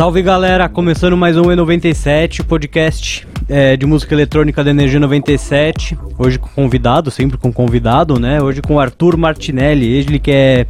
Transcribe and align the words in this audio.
Salve 0.00 0.22
galera, 0.22 0.66
começando 0.66 1.14
mais 1.14 1.36
um 1.36 1.42
E97, 1.42 2.40
o 2.40 2.44
podcast 2.46 3.28
é, 3.46 3.76
de 3.76 3.84
música 3.84 4.14
eletrônica 4.14 4.64
da 4.64 4.70
Energia 4.70 4.98
97. 4.98 5.94
Hoje 6.16 6.38
com 6.38 6.48
convidado, 6.48 7.10
sempre 7.10 7.36
com 7.36 7.52
convidado, 7.52 8.18
né? 8.18 8.40
Hoje 8.40 8.62
com 8.62 8.80
Arthur 8.80 9.18
Martinelli, 9.18 9.84
ele 9.86 10.18
que 10.18 10.30
é 10.30 10.66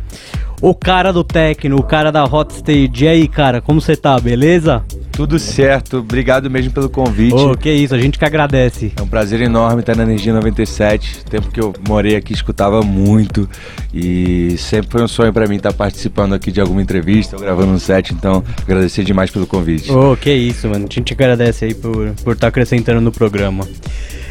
o 0.60 0.74
cara 0.74 1.12
do 1.12 1.22
techno, 1.22 1.76
o 1.76 1.82
cara 1.84 2.10
da 2.10 2.24
hot 2.24 2.52
stage. 2.52 3.04
E 3.04 3.06
aí, 3.06 3.28
cara, 3.28 3.60
como 3.60 3.80
você 3.80 3.94
tá? 3.94 4.18
Beleza? 4.18 4.84
Tudo 5.20 5.38
certo, 5.38 5.98
obrigado 5.98 6.48
mesmo 6.48 6.72
pelo 6.72 6.88
convite. 6.88 7.34
Ô, 7.34 7.54
que 7.54 7.70
isso, 7.70 7.94
a 7.94 7.98
gente 7.98 8.18
que 8.18 8.24
agradece. 8.24 8.90
É 8.96 9.02
um 9.02 9.06
prazer 9.06 9.42
enorme 9.42 9.80
estar 9.80 9.94
na 9.94 10.04
Energia 10.04 10.32
97. 10.32 11.26
Tempo 11.26 11.50
que 11.50 11.60
eu 11.60 11.74
morei 11.86 12.16
aqui, 12.16 12.32
escutava 12.32 12.80
muito 12.80 13.46
e 13.92 14.56
sempre 14.56 14.92
foi 14.92 15.02
um 15.02 15.08
sonho 15.08 15.30
para 15.30 15.46
mim 15.46 15.56
estar 15.56 15.74
participando 15.74 16.32
aqui 16.32 16.50
de 16.50 16.58
alguma 16.58 16.80
entrevista 16.80 17.36
ou 17.36 17.42
gravando 17.42 17.70
um 17.70 17.78
set, 17.78 18.14
então 18.14 18.42
agradecer 18.62 19.04
demais 19.04 19.30
pelo 19.30 19.46
convite. 19.46 19.92
Ô, 19.92 20.16
que 20.16 20.32
isso, 20.32 20.66
mano. 20.66 20.86
A 20.90 20.94
gente 20.94 21.12
agradece 21.12 21.66
aí 21.66 21.74
por, 21.74 22.12
por 22.24 22.32
estar 22.32 22.46
acrescentando 22.46 23.02
no 23.02 23.12
programa. 23.12 23.68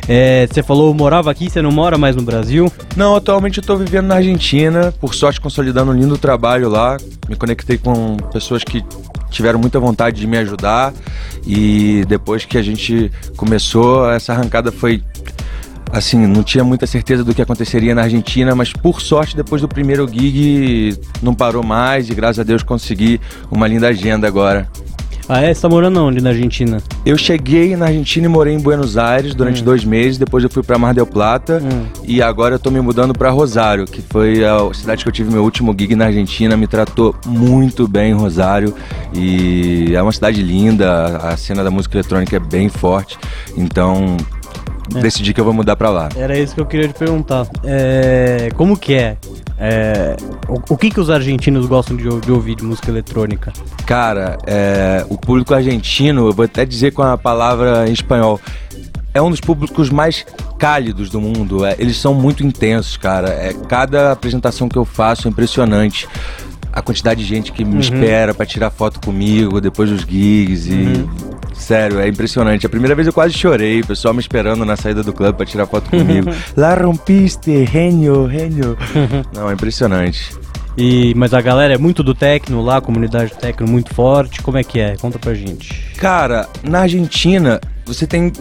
É, 0.08 0.48
você 0.48 0.64
falou 0.64 0.94
morava 0.94 1.30
aqui, 1.30 1.50
você 1.50 1.62
não 1.62 1.72
mora 1.72 1.98
mais 1.98 2.16
no 2.16 2.22
Brasil? 2.22 2.72
Não, 2.96 3.16
atualmente 3.16 3.60
eu 3.60 3.64
tô 3.64 3.76
vivendo 3.76 4.08
na 4.08 4.16
Argentina, 4.16 4.94
por 5.00 5.14
sorte 5.14 5.40
consolidando 5.40 5.92
um 5.92 5.96
lindo 5.96 6.18
trabalho 6.18 6.70
lá. 6.70 6.98
Me 7.28 7.36
conectei 7.36 7.78
com 7.78 8.18
pessoas 8.32 8.64
que 8.64 8.84
tiveram 9.30 9.60
muita 9.60 9.80
vontade 9.80 10.20
de 10.20 10.28
me 10.28 10.38
ajudar 10.38 10.94
e 11.46 12.04
depois 12.08 12.46
que 12.46 12.58
a 12.58 12.62
gente 12.62 13.12
começou, 13.36 14.10
essa 14.12 14.34
arrancada 14.34 14.72
foi 14.72 15.04
assim, 15.92 16.28
não 16.28 16.44
tinha 16.44 16.64
muita 16.64 16.86
certeza 16.86 17.24
do 17.24 17.34
que 17.34 17.42
aconteceria 17.42 17.96
na 17.96 18.04
Argentina, 18.04 18.54
mas 18.54 18.72
por 18.72 19.02
sorte, 19.02 19.36
depois 19.36 19.62
do 19.62 19.68
primeiro 19.68 20.08
gig, 20.08 21.00
não 21.22 21.34
parou 21.34 21.64
mais 21.64 22.10
e 22.10 22.14
graças 22.14 22.40
a 22.40 22.44
Deus 22.44 22.64
consegui 22.64 23.20
uma 23.50 23.68
linda 23.68 23.88
agenda 23.88 24.28
agora. 24.28 24.70
Ah, 25.32 25.42
é? 25.42 25.54
Você 25.54 25.62
tá 25.62 25.70
morando 25.70 26.04
onde 26.04 26.24
na 26.24 26.32
Argentina? 26.32 26.82
Eu 27.06 27.16
cheguei 27.16 27.76
na 27.76 27.86
Argentina 27.86 28.26
e 28.26 28.28
morei 28.28 28.56
em 28.56 28.60
Buenos 28.60 28.98
Aires 28.98 29.36
durante 29.36 29.62
hum. 29.62 29.66
dois 29.66 29.86
meses. 29.86 30.18
Depois 30.18 30.44
eu 30.44 30.50
fui 30.50 30.64
para 30.64 30.76
Mar 30.80 30.92
del 30.92 31.06
Plata 31.06 31.62
hum. 31.64 31.86
e 32.04 32.20
agora 32.20 32.56
eu 32.56 32.60
tô 32.60 32.72
me 32.72 32.82
mudando 32.82 33.14
para 33.14 33.30
Rosário, 33.30 33.86
que 33.86 34.02
foi 34.02 34.44
a 34.44 34.58
cidade 34.74 35.04
que 35.04 35.08
eu 35.08 35.14
tive 35.14 35.32
meu 35.32 35.44
último 35.44 35.76
gig 35.78 35.96
na 35.96 36.06
Argentina. 36.06 36.58
Me 36.58 36.66
tratou 36.66 37.16
muito 37.28 37.88
bem 37.88 38.12
Rosário 38.12 38.74
e 39.14 39.94
é 39.94 40.02
uma 40.02 40.12
cidade 40.12 40.42
linda. 40.42 41.18
A 41.18 41.38
cena 41.38 41.64
da 41.64 41.70
música 41.70 41.96
eletrônica 41.96 42.36
é 42.36 42.40
bem 42.40 42.68
forte. 42.68 43.16
Então 43.56 44.18
é. 44.96 45.02
decidi 45.02 45.34
que 45.34 45.40
eu 45.40 45.46
vou 45.46 45.54
mudar 45.54 45.76
para 45.76 45.90
lá. 45.90 46.10
Era 46.16 46.38
isso 46.38 46.56
que 46.56 46.62
eu 46.62 46.66
queria 46.66 46.88
te 46.88 46.94
perguntar. 46.94 47.48
É, 47.64 48.50
como 48.56 48.78
que 48.78 48.94
é? 48.94 49.18
é 49.58 50.16
o, 50.48 50.74
o, 50.74 50.78
que 50.78 50.90
que 50.90 51.00
os 51.00 51.10
argentinos 51.10 51.66
gostam 51.66 51.96
de, 51.96 52.04
de 52.04 52.32
ouvir 52.32 52.56
de 52.56 52.64
música 52.64 52.90
eletrônica? 52.90 53.54
Cara, 53.86 54.38
é, 54.46 55.06
o 55.10 55.18
público 55.18 55.54
argentino, 55.54 56.28
eu 56.28 56.34
vou 56.34 56.46
até 56.46 56.66
dizer 56.66 56.92
com 56.92 57.02
a 57.02 57.18
palavra 57.18 57.88
em 57.88 57.94
espanhol, 57.94 58.40
é 59.14 59.22
um 59.22 59.30
dos 59.30 59.40
públicos 59.40 59.90
mais 59.90 60.26
cálidos 60.58 61.10
do 61.10 61.20
mundo. 61.20 61.66
É, 61.66 61.76
eles 61.80 61.98
são 61.98 62.14
muito 62.14 62.46
intensos, 62.46 62.98
cara. 62.98 63.30
É, 63.30 63.54
cada 63.68 64.12
apresentação 64.12 64.70
que 64.70 64.78
eu 64.78 64.86
faço 64.86 65.28
é 65.28 65.32
impressionante 65.32 66.08
a 66.80 66.82
quantidade 66.82 67.22
de 67.22 67.28
gente 67.28 67.52
que 67.52 67.64
me 67.64 67.74
uhum. 67.74 67.80
espera 67.80 68.34
para 68.34 68.46
tirar 68.46 68.70
foto 68.70 69.00
comigo 69.00 69.60
depois 69.62 69.90
dos 69.90 70.02
gigs 70.02 70.68
e 70.68 70.74
uhum. 70.74 71.10
sério, 71.54 72.00
é 72.00 72.08
impressionante. 72.08 72.66
A 72.66 72.70
primeira 72.70 72.96
vez 72.96 73.08
eu 73.08 73.14
quase 73.14 73.34
chorei, 73.34 73.82
o 73.82 73.88
pessoal 73.88 74.14
me 74.14 74.20
esperando 74.20 74.66
na 74.66 74.76
saída 74.76 75.04
do 75.04 75.14
clube 75.14 75.38
para 75.38 75.46
tirar 75.46 75.68
foto 75.68 75.90
comigo. 75.90 76.32
La 76.56 76.74
rompiste, 76.74 77.66
genio, 77.66 78.30
genio. 78.30 78.78
Não, 79.36 79.50
é 79.50 79.54
impressionante. 79.54 80.32
E, 80.78 81.14
mas 81.16 81.34
a 81.34 81.42
galera 81.42 81.74
é 81.74 81.78
muito 81.78 82.02
do 82.02 82.16
techno 82.16 82.62
lá, 82.62 82.78
a 82.78 82.82
comunidade 82.82 83.34
techno 83.34 83.68
muito 83.68 83.94
forte. 83.94 84.42
Como 84.42 84.58
é 84.58 84.64
que 84.64 84.80
é? 84.80 84.96
Conta 84.96 85.20
pra 85.20 85.34
gente. 85.34 85.74
Cara, 85.98 86.48
na 86.64 86.82
Argentina, 86.82 87.60
você 87.86 88.08
tem 88.08 88.32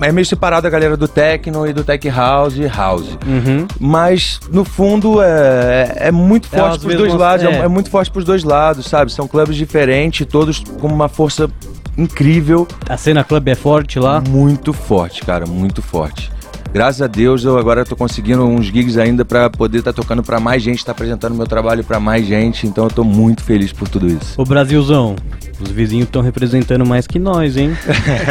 é 0.00 0.12
meio 0.12 0.24
separado 0.24 0.66
a 0.66 0.70
galera 0.70 0.96
do 0.96 1.08
techno 1.08 1.66
e 1.66 1.72
do 1.72 1.84
tech 1.84 2.08
house 2.08 2.56
e 2.56 2.66
house. 2.66 3.18
Uhum. 3.26 3.66
Mas, 3.80 4.40
no 4.50 4.64
fundo, 4.64 5.22
é, 5.22 5.92
é 5.96 6.12
muito 6.12 6.48
é, 6.52 6.58
forte 6.58 6.78
é, 6.78 6.80
pros 6.80 6.96
dois 6.96 7.14
lados. 7.14 7.44
É. 7.44 7.58
é. 7.58 7.68
muito 7.68 7.90
forte 7.90 8.10
pros 8.10 8.24
dois 8.24 8.44
lados, 8.44 8.86
sabe? 8.86 9.12
São 9.12 9.26
clubes 9.26 9.56
diferentes, 9.56 10.26
todos 10.26 10.60
com 10.80 10.86
uma 10.86 11.08
força 11.08 11.50
incrível. 11.96 12.66
A 12.88 12.96
cena 12.96 13.24
club 13.24 13.48
é 13.48 13.54
forte 13.54 13.98
lá? 13.98 14.20
Muito 14.20 14.72
forte, 14.72 15.24
cara, 15.24 15.46
muito 15.46 15.82
forte. 15.82 16.30
Graças 16.72 17.00
a 17.00 17.06
Deus 17.06 17.44
eu 17.44 17.56
agora 17.58 17.84
tô 17.84 17.96
conseguindo 17.96 18.44
uns 18.44 18.66
gigs 18.66 18.98
ainda 18.98 19.24
para 19.24 19.48
poder 19.48 19.78
estar 19.78 19.92
tá 19.92 20.02
tocando 20.02 20.22
para 20.22 20.38
mais 20.38 20.62
gente, 20.62 20.78
estar 20.78 20.92
tá 20.92 20.92
apresentando 20.92 21.34
meu 21.34 21.46
trabalho 21.46 21.82
para 21.82 21.98
mais 21.98 22.26
gente, 22.26 22.66
então 22.66 22.84
eu 22.84 22.90
tô 22.90 23.02
muito 23.02 23.42
feliz 23.42 23.72
por 23.72 23.88
tudo 23.88 24.06
isso. 24.06 24.40
O 24.40 24.44
Brasilzão, 24.44 25.16
os 25.60 25.70
vizinhos 25.70 26.06
estão 26.06 26.20
representando 26.22 26.84
mais 26.84 27.06
que 27.06 27.18
nós, 27.18 27.56
hein? 27.56 27.76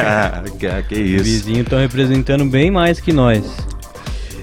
que, 0.88 0.96
isso. 0.96 1.22
Os 1.22 1.28
vizinhos 1.28 1.62
estão 1.62 1.80
representando 1.80 2.46
bem 2.46 2.70
mais 2.70 3.00
que 3.00 3.12
nós. 3.12 3.44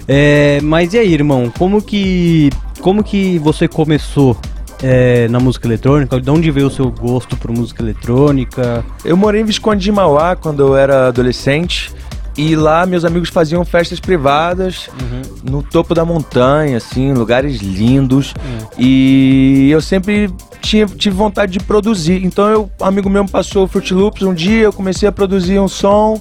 É, 0.09 0.61
mas 0.63 0.93
e 0.93 0.99
aí, 0.99 1.13
irmão? 1.15 1.51
Como 1.57 1.81
que 1.81 2.51
como 2.81 3.03
que 3.03 3.39
você 3.39 3.67
começou 3.67 4.37
é, 4.83 5.27
na 5.29 5.41
música 5.41 5.67
eletrônica? 5.67 6.21
De 6.21 6.31
onde 6.31 6.51
veio 6.51 6.67
o 6.67 6.71
seu 6.71 6.91
gosto 6.91 7.37
por 7.37 7.51
música 7.51 7.83
eletrônica? 7.83 8.85
Eu 9.03 9.17
morei 9.17 9.41
em 9.41 9.45
Visconde 9.45 9.83
de 9.83 9.91
Mauá 9.91 10.37
quando 10.37 10.61
eu 10.61 10.77
era 10.77 11.09
adolescente. 11.09 11.91
E 12.37 12.57
lá 12.57 12.85
meus 12.85 13.05
amigos 13.05 13.29
faziam 13.29 13.65
festas 13.65 14.01
privadas 14.01 14.89
uhum. 15.01 15.23
no 15.51 15.63
topo 15.63 15.95
da 15.95 16.05
montanha, 16.05 16.77
assim, 16.77 17.13
lugares 17.13 17.61
lindos. 17.61 18.35
Uhum. 18.35 18.69
E 18.79 19.69
eu 19.71 19.81
sempre 19.81 20.33
tinha, 20.61 20.87
tive 20.87 21.15
vontade 21.15 21.53
de 21.53 21.61
produzir. 21.61 22.25
Então 22.25 22.49
eu, 22.49 22.71
um 22.81 22.85
amigo 22.85 23.09
meu 23.09 23.25
me 23.25 23.31
passou 23.31 23.65
o 23.65 23.69
Fruit 23.69 23.95
Loops 23.95 24.23
um 24.23 24.35
dia, 24.35 24.65
eu 24.65 24.73
comecei 24.73 25.09
a 25.09 25.13
produzir 25.13 25.59
um 25.59 25.69
som. 25.69 26.21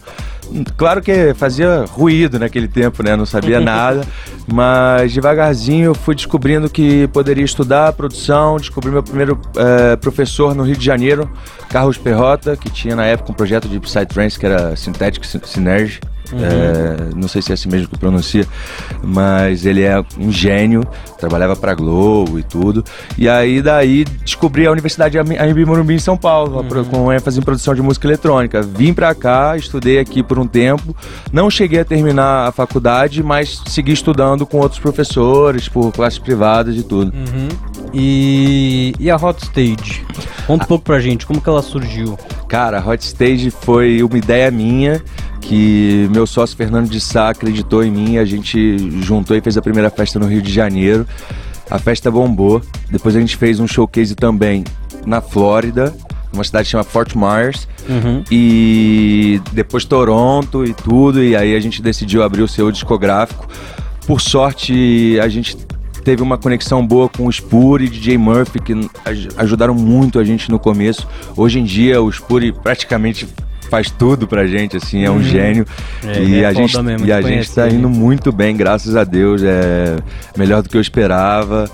Claro 0.78 1.02
que 1.02 1.34
fazia 1.34 1.86
ruído 1.88 2.38
naquele 2.40 2.68
tempo, 2.68 3.04
né? 3.04 3.16
Não 3.16 3.26
sabia 3.26 3.60
nada, 3.62 4.06
mas 4.52 5.14
devagarzinho 5.14 5.86
eu 5.86 5.96
fui 5.96 6.16
descobrindo 6.16 6.70
que 6.70 7.08
poderia 7.08 7.44
estudar 7.44 7.94
produção. 7.94 8.58
Descobri 8.58 8.92
meu 8.92 9.04
primeiro 9.04 9.40
é, 9.56 9.96
professor 9.96 10.54
no 10.54 10.64
Rio 10.64 10.76
de 10.76 10.86
Janeiro, 10.86 11.32
Carlos 11.70 11.98
Perrota, 11.98 12.56
que 12.56 12.70
tinha 12.70 12.96
na 12.96 13.06
época 13.06 13.32
um 13.32 13.36
projeto 13.36 13.68
de 13.68 13.80
Psytrance 13.80 14.40
que 14.40 14.46
era 14.46 14.76
Synthetic 14.76 15.26
Synergy. 15.26 16.00
Uhum. 16.32 16.40
É, 16.40 17.16
não 17.16 17.28
sei 17.28 17.42
se 17.42 17.52
é 17.52 17.54
assim 17.54 17.70
mesmo 17.70 17.88
que 17.88 17.98
pronuncia, 17.98 18.48
mas 19.04 19.66
ele 19.66 19.82
é 19.84 20.04
um 20.18 20.32
gênio, 20.32 20.86
trabalhava 21.20 21.56
para 21.56 21.74
Globo 21.76 22.40
e 22.40 22.44
tudo. 22.44 22.84
E 23.18 23.28
aí 23.28 23.62
daí 23.62 24.06
descobri 24.24 24.66
a 24.66 24.72
Universidade 24.72 25.18
Anhembi 25.18 25.66
Morumbi 25.66 25.96
em 25.96 26.00
São 26.00 26.18
Paulo, 26.18 26.62
uhum. 26.62 26.86
com 26.86 27.14
ênfase 27.14 27.40
em 27.40 27.44
produção 27.44 27.76
de 27.76 27.82
música 27.82 28.08
eletrônica. 28.08 28.62
Vim 28.62 28.94
para 28.94 29.14
cá, 29.14 29.56
estudei 29.58 30.00
aqui 30.00 30.24
por 30.24 30.40
um 30.40 30.48
tempo. 30.48 30.96
Não 31.32 31.50
cheguei 31.50 31.82
a 31.82 31.86
terminar 31.86 32.48
a 32.48 32.52
faculdade, 32.52 33.22
mas 33.22 33.62
segui 33.68 33.92
estudando 33.92 34.46
com 34.46 34.58
outros 34.58 34.80
professores, 34.80 35.68
por 35.68 35.92
classes 35.92 36.20
privadas 36.20 36.76
e 36.76 36.84
tudo. 36.84 37.14
Uhum. 37.14 37.50
E, 37.94 38.94
e 39.00 39.12
a 39.12 39.16
Hot 39.16 39.44
Stage? 39.44 40.04
Conta 40.48 40.66
um 40.66 40.68
pouco 40.68 40.84
pra 40.84 41.00
gente, 41.00 41.26
como 41.26 41.40
que 41.40 41.48
ela 41.48 41.62
surgiu? 41.62 42.18
Cara, 42.48 42.80
a 42.80 42.88
Hot 42.88 43.04
Stage 43.04 43.52
foi 43.52 44.02
uma 44.04 44.18
ideia 44.18 44.50
minha 44.50 45.02
que 45.44 46.08
meu 46.12 46.26
sócio 46.26 46.56
Fernando 46.56 46.90
de 46.90 47.00
Sá 47.00 47.30
acreditou 47.30 47.84
em 47.84 47.92
mim, 47.92 48.18
a 48.18 48.26
gente 48.26 48.78
juntou 49.02 49.36
e 49.36 49.42
fez 49.42 49.58
a 49.58 49.62
primeira 49.62 49.90
festa 49.90 50.18
no 50.18 50.26
Rio 50.26 50.42
de 50.42 50.52
Janeiro. 50.52 51.06
A 51.70 51.78
festa 51.78 52.10
bombou. 52.10 52.62
Depois 52.90 53.16
a 53.16 53.20
gente 53.20 53.36
fez 53.36 53.60
um 53.60 53.68
showcase 53.68 54.16
também 54.16 54.64
na 55.06 55.22
Flórida, 55.22 55.94
uma 56.32 56.44
cidade 56.44 56.70
chamada 56.70 56.90
Fort 56.90 57.16
Myers. 57.16 57.68
Uhum. 57.88 58.24
E 58.32 59.42
depois 59.52 59.86
Toronto 59.86 60.66
e 60.66 60.74
tudo. 60.74 61.24
E 61.24 61.36
aí 61.36 61.56
a 61.56 61.60
gente 61.60 61.82
decidiu 61.82 62.24
abrir 62.24 62.42
o 62.42 62.48
seu 62.48 62.72
discográfico. 62.72 63.48
Por 64.08 64.22
sorte, 64.22 65.18
a 65.22 65.28
gente 65.28 65.58
teve 66.04 66.22
uma 66.22 66.38
conexão 66.38 66.86
boa 66.86 67.08
com 67.08 67.28
o 67.28 67.32
Spuri 67.32 67.86
e 67.86 67.90
DJ 67.90 68.18
Murphy, 68.18 68.60
que 68.60 68.74
ajudaram 69.38 69.74
muito 69.74 70.20
a 70.20 70.24
gente 70.24 70.50
no 70.52 70.60
começo. 70.60 71.08
Hoje 71.36 71.60
em 71.60 71.64
dia, 71.64 72.02
o 72.02 72.12
Spuri 72.12 72.52
praticamente 72.52 73.28
faz 73.74 73.90
tudo 73.90 74.28
pra 74.28 74.46
gente, 74.46 74.78
assim, 74.78 75.04
é 75.04 75.10
um 75.10 75.16
uhum. 75.16 75.24
gênio. 75.24 75.66
É, 76.06 76.24
e, 76.24 76.44
é 76.44 76.46
a 76.46 76.54
gente, 76.54 76.80
mesmo, 76.80 77.08
e 77.08 77.12
a 77.12 77.20
gente 77.24 77.52
tá 77.52 77.68
indo 77.68 77.90
muito 77.90 78.32
bem, 78.32 78.56
graças 78.56 78.96
a 78.96 79.04
Deus. 79.04 79.42
É 79.42 79.96
melhor 80.38 80.62
do 80.62 80.70
que 80.70 80.78
eu 80.78 80.82
esperava 80.82 81.68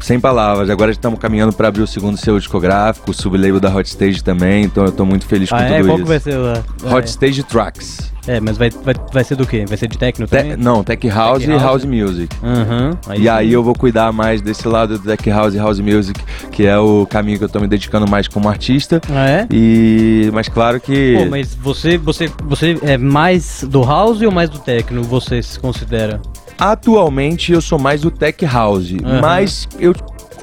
sem 0.00 0.20
palavras. 0.20 0.70
Agora 0.70 0.90
estamos 0.90 1.18
caminhando 1.18 1.52
para 1.52 1.68
abrir 1.68 1.82
o 1.82 1.86
segundo 1.86 2.16
selo 2.16 2.38
discográfico, 2.38 3.10
o 3.10 3.14
sublabel 3.14 3.60
da 3.60 3.74
Hot 3.74 3.88
Stage 3.88 4.22
também, 4.22 4.64
então 4.64 4.84
eu 4.84 4.90
estou 4.90 5.04
muito 5.04 5.26
feliz 5.26 5.50
com 5.50 5.56
ah, 5.56 5.62
tudo 5.62 5.74
é? 5.74 5.80
isso. 5.80 5.88
Qual 5.88 5.98
que 5.98 6.04
vai 6.04 6.20
ser 6.20 6.36
lá? 6.36 6.64
Hot 6.84 7.04
é. 7.04 7.04
Stage 7.04 7.42
Tracks. 7.42 8.12
É, 8.28 8.40
mas 8.40 8.58
vai, 8.58 8.68
vai, 8.68 8.94
vai 9.10 9.24
ser 9.24 9.36
do 9.36 9.46
quê? 9.46 9.64
Vai 9.66 9.78
ser 9.78 9.88
de 9.88 9.96
techno 9.96 10.28
também? 10.28 10.50
Te, 10.50 10.56
não, 10.58 10.84
tech 10.84 11.08
house 11.08 11.38
tech 11.38 11.50
e 11.50 11.52
house, 11.54 11.62
house 11.62 11.84
music. 11.86 12.36
Uhum, 12.42 12.90
aí 13.06 13.20
e 13.20 13.22
sim. 13.22 13.28
aí 13.28 13.52
eu 13.52 13.62
vou 13.62 13.74
cuidar 13.74 14.12
mais 14.12 14.42
desse 14.42 14.68
lado 14.68 14.98
do 14.98 15.04
tech 15.04 15.30
house 15.30 15.54
e 15.54 15.56
house 15.56 15.80
music, 15.80 16.20
que 16.52 16.66
é 16.66 16.78
o 16.78 17.06
caminho 17.06 17.38
que 17.38 17.44
eu 17.44 17.46
estou 17.46 17.62
me 17.62 17.66
dedicando 17.66 18.06
mais 18.06 18.28
como 18.28 18.46
artista. 18.46 19.00
Ah, 19.10 19.26
é? 19.26 19.46
E 19.50 20.30
mas 20.34 20.46
claro 20.46 20.78
que 20.78 21.16
Pô, 21.16 21.24
mas 21.24 21.54
você 21.54 21.96
você 21.96 22.30
você 22.44 22.78
é 22.82 22.98
mais 22.98 23.64
do 23.66 23.82
house 23.82 24.20
ou 24.20 24.30
mais 24.30 24.50
do 24.50 24.58
techno? 24.58 25.02
Você 25.04 25.42
se 25.42 25.58
considera? 25.58 26.20
Atualmente 26.58 27.52
eu 27.52 27.60
sou 27.60 27.78
mais 27.78 28.00
do 28.00 28.10
tech 28.10 28.44
house, 28.44 28.90
uhum. 28.90 29.20
mas 29.20 29.68
eu 29.78 29.94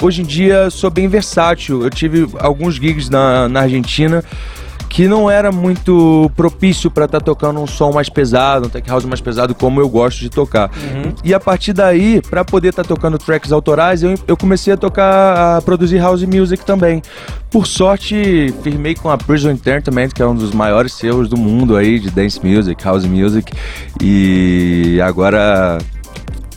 hoje 0.02 0.22
em 0.22 0.26
dia 0.26 0.70
sou 0.70 0.90
bem 0.90 1.08
versátil. 1.08 1.84
Eu 1.84 1.90
tive 1.90 2.28
alguns 2.40 2.76
gigs 2.76 3.10
na, 3.10 3.50
na 3.50 3.62
Argentina 3.62 4.24
que 4.96 5.10
não 5.10 5.30
era 5.30 5.52
muito 5.52 6.32
propício 6.38 6.90
para 6.90 7.04
estar 7.04 7.20
tá 7.20 7.26
tocando 7.26 7.60
um 7.60 7.68
som 7.68 7.92
mais 7.92 8.08
pesado, 8.08 8.68
um 8.68 8.70
tech 8.70 8.90
house 8.90 9.04
mais 9.04 9.20
pesado, 9.20 9.54
como 9.54 9.82
eu 9.82 9.90
gosto 9.90 10.20
de 10.20 10.30
tocar. 10.30 10.70
Uhum. 10.70 11.14
E 11.22 11.34
a 11.34 11.40
partir 11.40 11.74
daí, 11.74 12.22
para 12.22 12.46
poder 12.46 12.70
estar 12.70 12.84
tá 12.84 12.88
tocando 12.88 13.18
tracks 13.18 13.52
autorais, 13.52 14.04
eu, 14.04 14.16
eu 14.26 14.38
comecei 14.38 14.72
a 14.72 14.78
tocar, 14.78 15.58
a 15.58 15.62
produzir 15.62 15.98
house 15.98 16.24
music 16.24 16.64
também. 16.64 17.02
Por 17.52 17.68
sorte, 17.68 18.54
firmei 18.64 18.96
com 18.96 19.10
a 19.10 19.18
Prison 19.18 19.52
Entertainment, 19.52 20.12
que 20.16 20.22
é 20.22 20.26
um 20.26 20.36
dos 20.36 20.54
maiores 20.54 20.94
selos 20.94 21.28
do 21.28 21.36
mundo 21.36 21.76
aí 21.76 22.00
de 22.00 22.10
dance 22.10 22.40
music, 22.42 22.82
house 22.82 23.04
music, 23.04 23.52
e 24.02 24.98
agora 25.04 25.78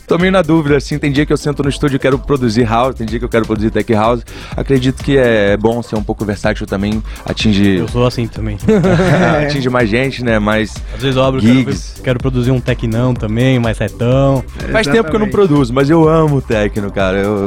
tô 0.09 0.17
meio 0.17 0.31
na 0.31 0.41
dúvida, 0.41 0.75
assim, 0.75 0.97
tem 0.97 1.11
dia 1.11 1.23
que 1.23 1.31
eu 1.31 1.37
sento 1.37 1.61
no 1.61 1.69
estúdio 1.69 1.97
e 1.97 1.99
quero 1.99 2.17
produzir 2.17 2.63
house, 2.63 2.95
tem 2.95 3.05
dia 3.05 3.19
que 3.19 3.25
eu 3.25 3.29
quero 3.29 3.45
produzir 3.45 3.69
tech 3.69 3.93
house. 3.93 4.25
Acredito 4.57 5.03
que 5.03 5.15
é 5.15 5.55
bom 5.55 5.83
ser 5.83 5.95
um 5.95 6.03
pouco 6.03 6.25
versátil 6.25 6.65
também, 6.65 7.03
atingir... 7.23 7.77
Eu 7.77 7.87
sou 7.87 8.07
assim 8.07 8.25
também. 8.25 8.57
atingir 9.45 9.69
mais 9.69 9.87
gente, 9.87 10.23
né, 10.23 10.39
mais 10.39 10.75
Às 10.95 11.01
vezes 11.01 11.15
eu 11.15 11.23
abro, 11.23 11.39
gigs. 11.39 11.91
Quero, 11.93 12.03
quero 12.03 12.19
produzir 12.19 12.49
um 12.49 12.59
tecnão 12.59 13.13
também, 13.13 13.59
mais 13.59 13.77
retão. 13.77 14.43
Faz 14.71 14.87
tempo 14.87 15.11
que 15.11 15.15
eu 15.15 15.19
não 15.19 15.29
produzo, 15.29 15.71
mas 15.71 15.91
eu 15.91 16.09
amo 16.09 16.41
techno, 16.41 16.91
cara. 16.91 17.17
Eu 17.19 17.45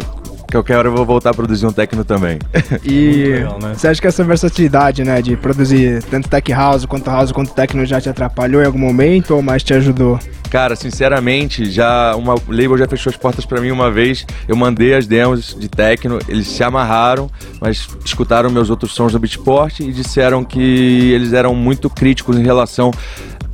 Qualquer 0.52 0.76
hora 0.76 0.88
eu 0.88 0.92
vou 0.92 1.06
voltar 1.06 1.30
a 1.30 1.34
produzir 1.34 1.66
um 1.66 1.72
techno 1.72 2.04
também. 2.04 2.38
E 2.84 3.24
legal, 3.24 3.58
né? 3.60 3.74
você 3.74 3.88
acha 3.88 4.00
que 4.00 4.06
essa 4.06 4.24
versatilidade, 4.24 5.04
né, 5.04 5.22
de 5.22 5.36
produzir 5.36 6.02
tanto 6.04 6.28
tech 6.28 6.52
house 6.52 6.84
quanto 6.84 7.08
house 7.08 7.30
quanto 7.30 7.54
techno 7.54 7.86
já 7.86 8.00
te 8.00 8.08
atrapalhou 8.08 8.62
em 8.62 8.66
algum 8.66 8.78
momento 8.78 9.34
ou 9.34 9.42
mais 9.42 9.62
te 9.62 9.72
ajudou? 9.72 10.18
Cara, 10.50 10.76
sinceramente, 10.76 11.70
já 11.70 12.14
uma 12.16 12.34
label 12.48 12.76
já 12.76 12.86
fechou 12.86 13.10
as 13.10 13.16
portas 13.16 13.46
para 13.46 13.60
mim 13.60 13.70
uma 13.70 13.90
vez. 13.90 14.26
Eu 14.46 14.54
mandei 14.54 14.94
as 14.94 15.06
demos 15.06 15.56
de 15.58 15.68
techno, 15.68 16.18
eles 16.28 16.46
se 16.46 16.62
amarraram, 16.62 17.30
mas 17.60 17.88
escutaram 18.04 18.50
meus 18.50 18.68
outros 18.68 18.92
sons 18.92 19.12
do 19.12 19.18
Beatport 19.18 19.80
e 19.80 19.92
disseram 19.92 20.44
que 20.44 21.12
eles 21.12 21.32
eram 21.32 21.54
muito 21.54 21.88
críticos 21.88 22.36
em 22.38 22.42
relação 22.42 22.90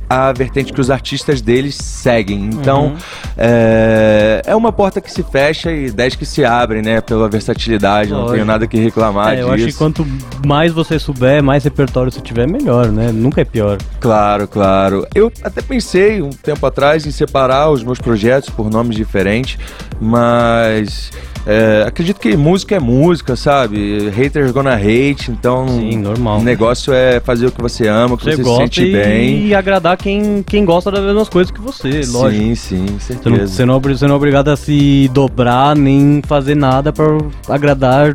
a 0.09 0.33
vertente 0.33 0.73
que 0.73 0.81
os 0.81 0.89
artistas 0.89 1.39
deles 1.41 1.75
seguem. 1.75 2.45
Então, 2.45 2.87
uhum. 2.87 2.97
é, 3.37 4.41
é 4.45 4.55
uma 4.55 4.71
porta 4.71 4.99
que 4.99 5.11
se 5.11 5.21
fecha 5.21 5.71
e 5.71 5.91
dez 5.91 6.15
que 6.15 6.25
se 6.25 6.43
abrem, 6.43 6.81
né? 6.81 6.99
Pela 6.99 7.29
versatilidade, 7.29 8.09
Lógico. 8.09 8.25
não 8.27 8.33
tenho 8.33 8.45
nada 8.45 8.65
que 8.65 8.77
reclamar 8.77 9.33
é, 9.33 9.35
disso. 9.35 9.47
Eu 9.47 9.53
acho 9.53 9.65
que 9.67 9.73
quanto 9.73 10.07
mais 10.45 10.71
você 10.71 10.97
souber, 10.97 11.43
mais 11.43 11.63
repertório 11.63 12.11
você 12.11 12.21
tiver, 12.21 12.47
melhor, 12.47 12.87
né? 12.87 13.11
Nunca 13.11 13.41
é 13.41 13.45
pior. 13.45 13.77
Claro, 13.99 14.47
claro. 14.47 15.07
Eu 15.13 15.31
até 15.43 15.61
pensei 15.61 16.21
um 16.21 16.31
tempo 16.31 16.65
atrás 16.65 17.05
em 17.05 17.11
separar 17.11 17.69
os 17.69 17.83
meus 17.83 17.99
projetos 17.99 18.49
por 18.49 18.69
nomes 18.69 18.95
diferentes, 18.95 19.59
mas 20.01 21.11
é, 21.45 21.83
acredito 21.87 22.19
que 22.19 22.35
música 22.35 22.75
é 22.75 22.79
música, 22.79 23.35
sabe? 23.35 24.09
Haters 24.09 24.51
gonna 24.51 24.75
hate, 24.75 25.31
então. 25.31 25.67
Sim, 25.67 25.97
normal. 25.97 26.39
O 26.39 26.43
negócio 26.43 26.93
é 26.93 27.19
fazer 27.19 27.47
o 27.47 27.51
que 27.51 27.61
você 27.61 27.87
ama, 27.87 28.15
o 28.15 28.17
que 28.17 28.25
você, 28.25 28.35
você 28.35 28.43
se 28.43 28.57
sente 28.57 28.83
e, 28.83 28.91
bem. 28.91 29.47
E 29.47 29.55
agradar 29.55 29.97
quem, 29.97 30.43
quem 30.43 30.65
gosta 30.65 30.91
das 30.91 31.03
mesmas 31.03 31.29
coisas 31.29 31.51
que 31.51 31.61
você, 31.61 32.01
lógico. 32.07 32.43
Sim, 32.43 32.55
sim, 32.55 32.99
certeza. 32.99 33.47
Você 33.47 33.65
não, 33.65 33.79
você 33.79 33.89
não, 33.89 33.97
você 33.97 34.07
não 34.07 34.13
é 34.13 34.17
obrigado 34.17 34.49
a 34.49 34.57
se 34.57 35.09
dobrar 35.13 35.75
nem 35.75 36.21
fazer 36.25 36.55
nada 36.55 36.91
para 36.91 37.05
agradar 37.47 38.13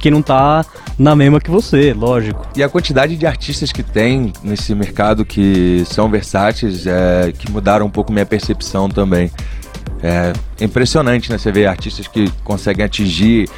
quem 0.00 0.12
não 0.12 0.22
tá 0.22 0.64
na 0.98 1.14
mesma 1.14 1.40
que 1.40 1.50
você, 1.50 1.92
lógico. 1.92 2.46
E 2.56 2.62
a 2.62 2.68
quantidade 2.68 3.16
de 3.16 3.26
artistas 3.26 3.72
que 3.72 3.82
tem 3.82 4.32
nesse 4.42 4.74
mercado 4.74 5.24
que 5.24 5.84
são 5.86 6.08
versáteis, 6.08 6.86
é, 6.86 7.32
que 7.36 7.50
mudaram 7.50 7.86
um 7.86 7.90
pouco 7.90 8.12
minha 8.12 8.26
percepção 8.26 8.88
também. 8.88 9.30
É 10.02 10.32
impressionante, 10.60 11.30
né? 11.30 11.38
Você 11.38 11.50
vê 11.50 11.66
artistas 11.66 12.06
que 12.06 12.30
conseguem 12.44 12.84
atingir 12.84 13.48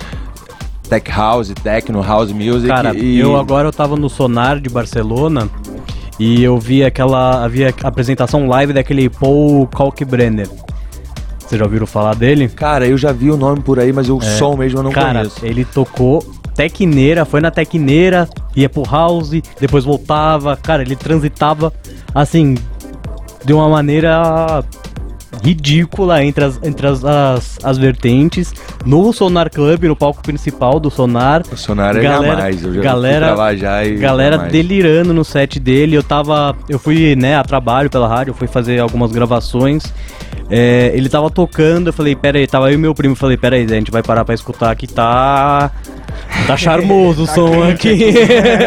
tech 0.88 1.11
house, 1.11 1.52
techno, 1.62 2.02
house 2.02 2.32
music. 2.32 2.69
Cara, 2.69 2.96
e... 2.96 3.19
eu 3.19 3.37
agora 3.37 3.69
eu 3.69 3.73
tava 3.73 3.96
no 3.96 4.08
Sonar 4.08 4.61
de 4.61 4.69
Barcelona 4.69 5.49
e 6.19 6.43
eu 6.43 6.58
vi 6.58 6.85
aquela 6.85 7.44
havia 7.44 7.75
apresentação 7.82 8.46
live 8.46 8.73
daquele 8.73 9.08
Paul 9.08 9.67
Kalkbrenner. 9.67 10.49
Vocês 11.38 11.58
já 11.58 11.64
ouviram 11.64 11.87
falar 11.87 12.14
dele? 12.14 12.49
Cara, 12.49 12.87
eu 12.87 12.99
já 12.99 13.11
vi 13.11 13.31
o 13.31 13.37
nome 13.37 13.61
por 13.62 13.79
aí, 13.79 13.93
mas 13.93 14.11
o 14.11 14.19
é. 14.19 14.37
som 14.37 14.55
mesmo 14.56 14.81
eu 14.81 14.82
não 14.82 14.93
Cara, 14.93 15.20
conheço. 15.20 15.46
ele 15.46 15.64
tocou 15.64 16.23
Tecneira, 16.55 17.25
foi 17.25 17.40
na 17.40 17.50
Tecneira, 17.50 18.29
ia 18.55 18.69
pro 18.69 18.82
house, 18.82 19.31
depois 19.61 19.85
voltava. 19.85 20.56
Cara, 20.56 20.82
ele 20.82 20.96
transitava 20.96 21.73
assim 22.14 22.56
de 23.44 23.52
uma 23.52 23.69
maneira 23.69 24.62
ridícula 25.43 26.25
entre 26.25 26.45
as, 26.45 26.61
entre 26.63 26.87
as, 26.87 27.05
as, 27.05 27.59
as, 27.63 27.79
vertentes. 27.79 28.53
No 28.85 29.13
Sonar 29.13 29.51
Club, 29.51 29.85
no 29.85 29.97
palco 29.97 30.23
principal 30.23 30.81
do 30.81 30.91
Sonar. 30.91 31.43
O 31.53 31.57
Sonar 31.57 31.97
é 31.97 32.01
galera, 32.01 32.37
mais, 32.37 32.63
eu 32.63 32.75
já 32.75 32.81
galera, 32.81 33.35
lá 33.35 33.55
já 33.55 33.85
e 33.85 33.97
Galera 33.97 34.39
delirando 34.39 35.13
no 35.13 35.25
set 35.25 35.59
dele. 35.61 35.97
Eu 35.97 36.03
tava. 36.03 36.57
Eu 36.69 36.79
fui, 36.79 37.15
né, 37.17 37.37
a 37.37 37.45
trabalho 37.45 37.91
pela 37.91 38.09
rádio, 38.09 38.35
fui 38.35 38.49
fazer 38.49 38.79
algumas 38.79 39.13
gravações. 39.13 39.93
É, 40.51 40.93
ele 40.95 41.09
tava 41.09 41.31
tocando, 41.31 41.89
eu 41.89 41.93
falei, 41.93 42.17
pera 42.17 42.39
aí, 42.39 42.47
tava 42.47 42.71
eu 42.71 42.75
e 42.75 42.79
meu 42.79 42.95
primo, 42.95 43.15
falei, 43.15 43.37
pera 43.37 43.57
aí, 43.57 43.65
a 43.65 43.69
gente 43.69 43.91
vai 43.91 44.03
parar 44.03 44.25
pra 44.25 44.35
escutar 44.35 44.75
que 44.75 44.87
tá. 44.87 45.71
Tá 46.49 46.56
charmoso 46.56 47.25
o 47.25 47.27
tá 47.27 47.35
som 47.35 47.62
aqui. 47.62 48.15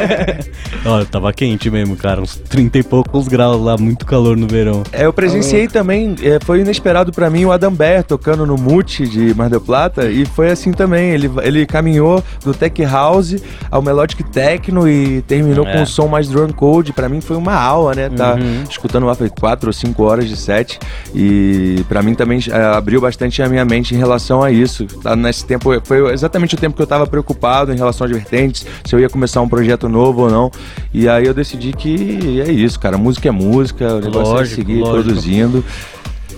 Olha, 0.86 1.04
tava 1.04 1.34
quente 1.34 1.68
mesmo, 1.72 1.96
cara. 1.96 2.22
Uns 2.22 2.36
30 2.36 2.78
e 2.78 2.84
poucos 2.84 3.28
graus 3.28 3.60
lá, 3.60 3.76
muito 3.76 4.06
calor 4.06 4.38
no 4.38 4.48
verão. 4.48 4.84
É, 4.92 5.06
eu 5.06 5.14
presenciei 5.14 5.68
também, 5.68 6.16
é, 6.22 6.38
foi 6.44 6.60
inesperado 6.60 7.12
para 7.12 7.28
mim 7.28 7.44
o 7.44 7.52
Adam 7.52 7.74
Bear 7.74 8.04
tocando 8.04 8.46
no 8.46 8.56
Mute 8.56 9.08
de 9.08 9.34
Mar 9.34 9.50
del 9.50 9.60
Plata 9.60 10.12
e 10.12 10.26
foi 10.26 10.52
assim 10.52 10.72
também. 10.72 11.10
Ele, 11.10 11.32
ele 11.42 11.66
caminhou 11.66 12.24
do 12.46 12.54
Tech 12.54 12.84
House 12.84 13.38
ao 13.72 13.82
Melodic 13.82 14.24
Techno 14.26 14.88
e 14.88 15.24
terminou 15.24 15.66
é. 15.66 15.74
com 15.74 15.82
um 15.82 15.86
som 15.86 16.08
mais 16.08 16.30
drum 16.30 16.52
code. 16.52 16.94
Para 16.94 17.10
mim 17.10 17.20
foi 17.20 17.36
uma 17.36 17.56
aula, 17.56 17.96
né? 17.96 18.10
Tá 18.10 18.36
uhum. 18.36 18.64
escutando 18.70 19.08
lá 19.08 19.16
foi 19.16 19.30
4 19.30 19.70
ou 19.70 19.74
5 19.74 20.04
horas 20.04 20.30
de 20.30 20.38
set 20.38 20.78
e 21.16 21.84
para 21.90 22.04
mim 22.04 22.14
também 22.14 22.40
é, 22.48 22.64
abriu 22.76 23.02
bastante 23.02 23.42
a 23.42 23.50
minha 23.50 23.66
mente 23.66 23.96
em 23.96 23.98
relação 23.98 24.44
a 24.44 24.52
isso. 24.52 24.86
Tá, 24.86 25.16
nesse 25.16 25.44
tempo 25.46 25.72
foi 25.84 26.14
exatamente 26.14 26.54
o 26.54 26.58
tempo 26.58 26.76
que 26.76 26.82
eu 26.82 26.88
tava 26.88 27.08
preocupado 27.08 27.71
em 27.74 27.78
relação 27.78 28.06
às 28.06 28.12
vertentes, 28.12 28.66
se 28.86 28.96
eu 28.96 29.00
ia 29.00 29.10
começar 29.10 29.42
um 29.42 29.50
projeto 29.50 29.88
novo 29.90 30.24
ou 30.24 30.30
não. 30.30 30.52
E 30.94 31.08
aí 31.08 31.26
eu 31.26 31.34
decidi 31.34 31.74
que 31.74 32.42
é 32.42 32.52
isso, 32.52 32.80
cara. 32.80 32.98
Música 32.98 33.30
é 33.30 33.32
música, 33.32 33.96
o 33.96 34.00
negócio 34.00 34.34
lógico, 34.34 34.62
é 34.62 34.64
seguir 34.64 34.80
lógico. 34.80 35.04
produzindo. 35.04 35.66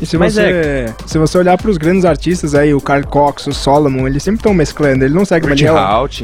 E 0.01 0.05
se 0.05 0.17
você, 0.17 0.41
é... 0.41 0.93
se 1.05 1.17
você 1.17 1.37
olhar 1.37 1.57
para 1.57 1.71
os 1.71 1.77
grandes 1.77 2.03
artistas 2.03 2.53
aí, 2.53 2.73
o 2.73 2.81
Carl 2.81 3.05
Cox, 3.05 3.47
o 3.47 3.53
Solomon, 3.53 4.05
eles 4.05 4.21
sempre 4.21 4.39
estão 4.39 4.53
mesclando, 4.53 5.05
ele 5.05 5.13
não 5.13 5.23
segue 5.23 5.45
uma 5.45 5.55
linha. 5.55 5.71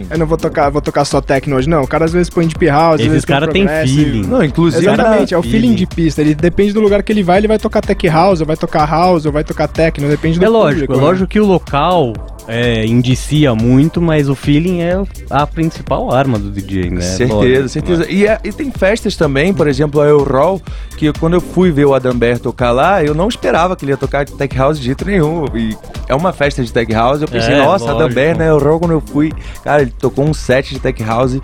Eu 0.10 0.18
não 0.18 0.26
vou 0.26 0.38
tocar, 0.38 0.70
vou 0.70 0.82
tocar 0.82 1.06
só 1.06 1.22
techno 1.22 1.56
hoje, 1.56 1.70
não. 1.70 1.84
O 1.84 1.88
cara 1.88 2.04
às 2.04 2.12
vezes 2.12 2.30
põe 2.30 2.46
deep 2.46 2.66
house, 2.68 3.00
Esses 3.00 3.24
caras 3.24 3.50
têm 3.54 3.66
feeling. 3.68 4.24
Não, 4.24 4.44
inclusive. 4.44 4.86
Exatamente, 4.86 5.34
é 5.34 5.38
o 5.38 5.42
feeling. 5.42 5.60
feeling 5.60 5.76
de 5.76 5.86
pista. 5.86 6.20
Ele 6.22 6.36
depende 6.36 6.74
do 6.74 6.82
lugar 6.82 7.02
que 7.04 7.12
ele 7.12 7.24
vai, 7.24 7.38
ele 7.38 7.48
vai 7.48 7.58
tocar 7.58 7.82
tech 7.82 8.08
house, 8.10 8.42
ou 8.42 8.46
vai 8.46 8.58
tocar 8.58 8.86
house, 8.86 9.26
ou 9.26 9.32
vai 9.32 9.46
tocar 9.46 9.68
techno, 9.68 10.10
depende 10.10 10.40
do 10.40 10.46
É 10.46 10.50
lógico, 10.50 10.82
público, 10.82 10.94
é 10.94 10.98
né? 10.98 11.02
lógico 11.02 11.28
que 11.28 11.40
o 11.40 11.46
local 11.46 12.14
é, 12.50 12.84
indicia 12.84 13.54
muito, 13.54 14.02
mas 14.02 14.28
o 14.28 14.34
feeling 14.34 14.82
é 14.82 15.00
a 15.30 15.46
principal 15.46 16.12
arma 16.12 16.40
do 16.40 16.50
DJ, 16.50 16.90
né? 16.90 17.02
Certeza, 17.02 17.36
Lógico, 17.36 17.70
certeza. 17.70 18.04
Né? 18.06 18.12
E, 18.12 18.26
é, 18.26 18.40
e, 18.44 18.52
tem 18.52 18.72
festas 18.72 19.16
também, 19.16 19.54
por 19.54 19.68
exemplo, 19.68 20.02
a 20.02 20.08
Euroll, 20.08 20.60
que 20.98 21.14
quando 21.14 21.36
eu 21.36 21.42
fui 21.42 21.72
ver 21.72 21.86
o 21.86 21.94
Adambert 21.94 22.40
tocar 22.40 22.72
lá, 22.72 23.04
eu 23.04 23.14
não 23.14 23.28
esperava 23.28 23.76
que 23.76 23.86
ele 23.86 23.92
ia 23.92 23.98
tocar 23.98 24.26
Tech 24.26 24.58
House 24.58 24.80
de 24.80 24.86
jeito 24.86 25.06
nenhum. 25.06 25.46
E 25.56 25.78
é 26.08 26.16
uma 26.16 26.34
festa 26.34 26.64
de 26.64 26.74
Tech 26.74 26.92
House, 26.92 27.22
eu 27.22 27.28
pensei, 27.28 27.54
é, 27.54 27.58
nossa, 27.60 27.92
Adambert 27.92 28.36
na 28.36 28.46
Euroll, 28.46 28.80
quando 28.80 28.92
eu 28.94 29.02
fui, 29.02 29.32
cara, 29.64 29.84
ele 29.84 29.92
tocou 29.92 30.26
um 30.26 30.34
set 30.34 30.74
de 30.74 30.80
Tech 30.80 31.04
House 31.04 31.40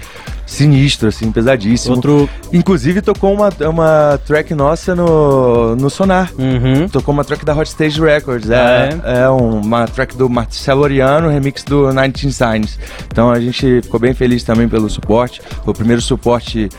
sinistro, 0.46 1.10
assim, 1.10 1.32
pesadíssimo. 1.32 1.96
Outro... 1.96 2.30
Inclusive 2.52 3.02
tocou 3.02 3.34
uma, 3.34 3.50
uma 3.68 4.20
track 4.25 4.54
nossa 4.54 4.96
no, 4.96 5.75
no 5.75 5.90
Sonar. 5.90 6.32
Uhum. 6.38 6.88
Tocou 6.88 7.14
uma 7.14 7.24
track 7.24 7.44
da 7.44 7.54
Hot 7.54 7.68
Stage 7.68 8.00
Records. 8.00 8.50
É, 8.50 8.56
ah, 8.56 8.90
é? 9.04 9.24
é 9.24 9.30
uma 9.30 9.88
track 9.88 10.16
do 10.16 10.30
Marcelo 10.30 10.82
Oriano, 10.82 11.30
remix 11.30 11.64
do 11.64 11.88
19 11.88 12.32
Signs. 12.32 12.80
Então 13.08 13.32
a 13.32 13.40
gente 13.40 13.82
ficou 13.82 14.00
bem 14.00 14.14
feliz 14.14 14.44
também 14.44 14.68
pelo 14.68 14.90
suporte. 14.90 15.42
Foi 15.64 15.72
o 15.72 15.75
primeiro 15.75 16.02
suporte 16.02 16.70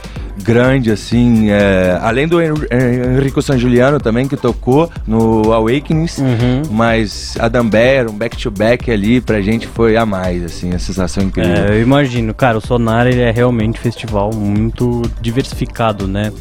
grande, 0.42 0.90
assim. 0.90 1.50
É, 1.50 1.98
além 2.02 2.28
do 2.28 2.38
Enrico 2.40 3.40
San 3.42 3.58
Giuliano 3.58 3.98
também, 3.98 4.28
que 4.28 4.36
tocou 4.36 4.90
no 5.06 5.52
Awakenings. 5.52 6.18
Uhum. 6.18 6.62
Mas 6.70 7.36
Adam 7.40 7.68
Bear, 7.68 8.08
um 8.08 8.12
back-to-back 8.12 8.86
-back 8.86 8.92
ali, 8.92 9.20
pra 9.20 9.40
gente 9.40 9.66
foi 9.66 9.96
a 9.96 10.04
mais, 10.04 10.44
assim, 10.44 10.72
a 10.72 10.78
sensação 10.78 11.24
incrível. 11.24 11.54
É, 11.54 11.70
eu 11.70 11.82
imagino. 11.82 12.34
Cara, 12.34 12.58
o 12.58 12.60
Sonar, 12.60 13.06
ele 13.06 13.20
é 13.20 13.30
realmente 13.30 13.55
um 13.56 13.80
festival 13.80 14.32
muito 14.32 15.02
diversificado, 15.20 16.06
né? 16.06 16.32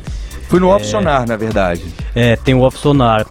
Fui 0.47 0.59
no 0.59 0.69
é... 0.69 0.75
Off 0.75 0.85
Sonar, 0.85 1.27
na 1.27 1.35
verdade. 1.35 1.83
É, 2.13 2.35
tem 2.35 2.53
o 2.53 2.61
Off 2.61 2.77
Sonar. 2.77 3.25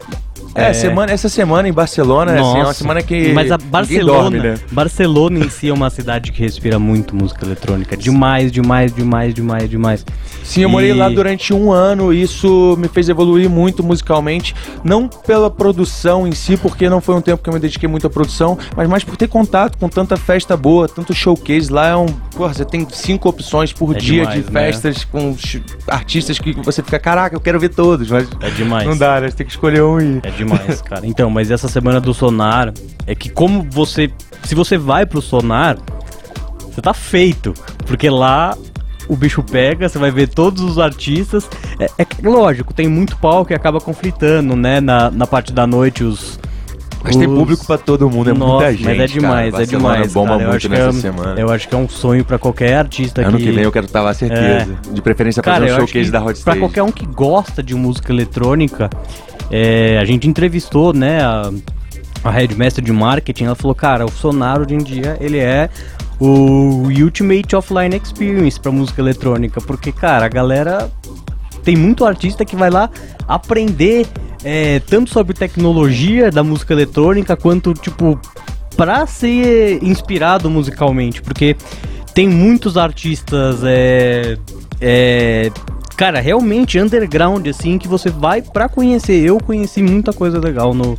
É, 0.55 0.67
é, 0.69 0.73
Semana, 0.73 1.11
essa 1.13 1.29
semana 1.29 1.69
em 1.69 1.73
Barcelona, 1.73 2.33
Nossa, 2.35 2.51
assim, 2.51 2.61
é 2.61 2.65
uma 2.65 2.75
semana 2.75 3.03
que. 3.03 3.33
Mas 3.33 3.51
a 3.51 3.59
Barcelona. 3.59 4.21
Dorme, 4.23 4.39
né? 4.41 4.55
Barcelona 4.71 5.39
em 5.45 5.49
si 5.49 5.69
é 5.69 5.73
uma 5.73 5.91
cidade 5.91 6.31
que 6.31 6.41
respira 6.41 6.79
muito 6.79 7.15
música 7.17 7.45
eletrônica. 7.45 7.97
Demais, 7.97 8.53
demais, 8.53 8.95
demais, 8.95 9.35
demais, 9.35 9.69
demais. 9.69 10.07
Sim, 10.45 10.63
eu 10.63 10.69
morei 10.69 10.93
lá 10.93 11.09
durante 11.09 11.53
um 11.53 11.73
ano 11.73 12.13
e 12.13 12.23
isso 12.23 12.77
me 12.79 12.87
fez 12.89 13.09
evoluir 13.09 13.49
muito 13.51 13.83
musicalmente. 13.83 14.55
Não 14.85 15.09
pela 15.09 15.51
produção 15.51 16.27
em 16.27 16.33
si, 16.33 16.57
porque 16.57 16.89
não 16.89 17.01
foi 17.01 17.15
um 17.15 17.21
tempo 17.21 17.43
que 17.43 17.49
eu 17.49 17.55
me 17.55 17.59
dediquei 17.61 17.89
muito 17.89 18.07
à 18.07 18.11
produção, 18.11 18.57
mas 18.77 18.89
mais 18.89 19.03
por 19.03 19.17
ter 19.17 19.27
contato 19.29 19.77
com 19.79 19.89
tanta 19.89 20.17
festa 20.17 20.57
boa, 20.57 20.89
tanto 20.89 21.13
showcase. 21.15 21.73
Lá 21.73 21.89
é 21.89 21.97
um. 21.97 22.07
Porra, 22.37 22.55
você 22.55 22.65
tem 22.65 22.87
cinco 22.91 23.29
opções 23.29 23.73
por 23.73 23.97
É 23.97 23.99
dia 23.99 24.21
demais, 24.27 24.45
de 24.47 24.53
né? 24.53 24.61
festas 24.61 25.05
com 25.05 25.37
ch- 25.37 25.63
artistas 25.89 26.39
que 26.39 26.53
você 26.53 26.83
fica, 26.83 26.99
caraca, 26.99 27.35
eu 27.35 27.41
quero 27.41 27.59
ver 27.59 27.71
todos, 27.71 28.09
mas 28.11 28.29
É 28.41 28.51
demais. 28.51 28.87
não 28.87 28.97
dá, 28.97 29.21
né? 29.21 29.31
Você 29.31 29.37
tem 29.37 29.47
que 29.47 29.53
escolher 29.53 29.83
um 29.83 30.01
e. 30.01 30.21
É 30.23 30.31
demais, 30.31 30.44
cara. 30.85 31.07
Então, 31.07 31.31
mas 31.31 31.51
essa 31.51 31.69
semana 31.69 32.01
do 32.01 32.13
Sonar 32.15 32.73
é 33.07 33.15
que 33.15 33.29
como 33.29 33.67
você. 33.71 34.11
Se 34.45 34.55
você 34.55 34.77
vai 34.77 35.07
pro 35.07 35.23
Sonar, 35.23 35.79
você 36.61 36.81
tá 36.81 36.95
feito. 36.95 37.55
Porque 37.87 38.09
lá 38.09 38.57
o 39.09 39.17
bicho 39.17 39.43
pega, 39.43 39.89
você 39.89 39.99
vai 39.99 40.11
ver 40.11 40.29
todos 40.29 40.63
os 40.63 40.79
artistas. 40.79 41.49
É, 41.79 41.91
é 41.99 42.29
lógico, 42.29 42.73
tem 42.73 42.89
muito 42.89 43.17
palco 43.17 43.47
que 43.47 43.55
acaba 43.55 43.81
conflitando, 43.81 44.57
né? 44.57 44.81
Na, 44.81 45.11
na 45.11 45.27
parte 45.27 45.53
da 45.53 45.67
noite, 45.67 46.05
os. 46.05 46.39
Mas 47.03 47.17
tem 47.17 47.29
público 47.29 47.67
pra 47.67 47.77
todo 47.77 48.09
mundo, 48.09 48.31
é 48.31 48.33
Nossa, 48.33 48.53
muita 48.53 48.73
gente. 48.73 48.85
Mas 48.85 48.99
é 48.99 49.07
demais, 49.07 49.51
cara. 49.53 49.63
é 49.63 49.67
demais. 49.67 50.13
bomba 50.15 50.31
cara. 50.31 50.43
Eu 50.43 50.49
muito 50.49 50.69
nessa 50.71 50.89
é, 50.89 50.93
semana. 50.93 51.39
Eu 51.39 51.51
acho 51.51 51.69
que 51.69 51.75
é 51.75 51.79
um 51.79 51.87
sonho 51.87 52.25
pra 52.25 52.39
qualquer 52.39 52.79
artista 52.79 53.21
Ano 53.21 53.37
que. 53.37 53.45
que 53.45 53.53
vem 53.53 53.63
eu 53.63 53.71
quero 53.71 53.85
estar 53.85 54.01
lá, 54.01 54.15
certeza. 54.15 54.75
De 54.91 55.03
preferência 55.03 55.43
fazer 55.43 55.67
Cara, 55.67 55.75
um 55.75 55.77
showcase 55.81 56.11
da 56.11 56.25
Hot 56.25 56.43
pra 56.43 56.57
qualquer 56.57 56.83
um 56.83 56.91
que 56.91 57.05
gosta 57.05 57.63
de 57.63 57.75
música 57.75 58.11
eletrônica, 58.11 58.89
é, 59.51 59.99
a 59.99 60.05
gente 60.05 60.29
entrevistou, 60.29 60.93
né, 60.93 61.23
a, 61.23 61.51
a 62.23 62.31
headmaster 62.31 62.83
de 62.83 62.93
marketing, 62.93 63.45
ela 63.45 63.55
falou, 63.55 63.75
cara, 63.75 64.05
o 64.05 64.11
Sonar 64.11 64.61
hoje 64.61 64.75
em 64.75 64.79
dia, 64.79 65.17
ele 65.21 65.39
é 65.39 65.69
o 66.19 66.89
Ultimate 66.89 67.57
Offline 67.57 67.97
Experience 67.97 68.59
pra 68.59 68.73
música 68.73 69.01
eletrônica, 69.01 69.61
porque, 69.61 69.93
cara, 69.93 70.27
a 70.27 70.29
galera 70.29 70.91
tem 71.63 71.77
muito 71.77 72.05
artista 72.05 72.45
que 72.45 72.55
vai 72.55 72.71
lá 72.71 72.91
aprender 73.27 74.07
é, 74.45 74.81
tanto 74.81 75.11
sobre 75.11 75.35
tecnologia 75.35 76.31
da 76.31 76.45
música 76.45 76.75
eletrônica 76.75 77.37
quanto, 77.37 77.73
tipo, 77.75 78.21
pra 78.77 79.07
ser 79.07 79.83
inspirado 79.83 80.51
musicalmente, 80.51 81.23
porque 81.23 81.57
tem 82.13 82.29
muitos 82.29 82.77
artistas, 82.77 83.61
é, 83.65 84.37
é, 84.81 85.51
cara, 85.97 86.21
realmente 86.21 86.79
underground, 86.79 87.47
assim, 87.49 87.79
que 87.79 87.89
você 87.89 88.11
vai 88.11 88.43
pra 88.43 88.69
conhecer. 88.69 89.25
Eu 89.25 89.39
conheci 89.39 89.83
muita 89.83 90.13
coisa 90.13 90.39
legal 90.39 90.75
no, 90.75 90.99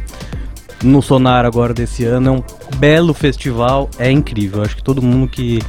no 0.84 1.02
Sonar 1.02 1.46
agora 1.46 1.74
desse 1.74 2.04
ano. 2.06 2.28
É 2.28 2.32
um 2.32 2.44
belo 2.78 3.14
festival, 3.14 3.90
é 4.00 4.10
incrível. 4.12 4.62
Acho 4.64 4.76
que 4.78 4.84
todo 4.84 5.02
mundo 5.02 5.28
que 5.28 5.60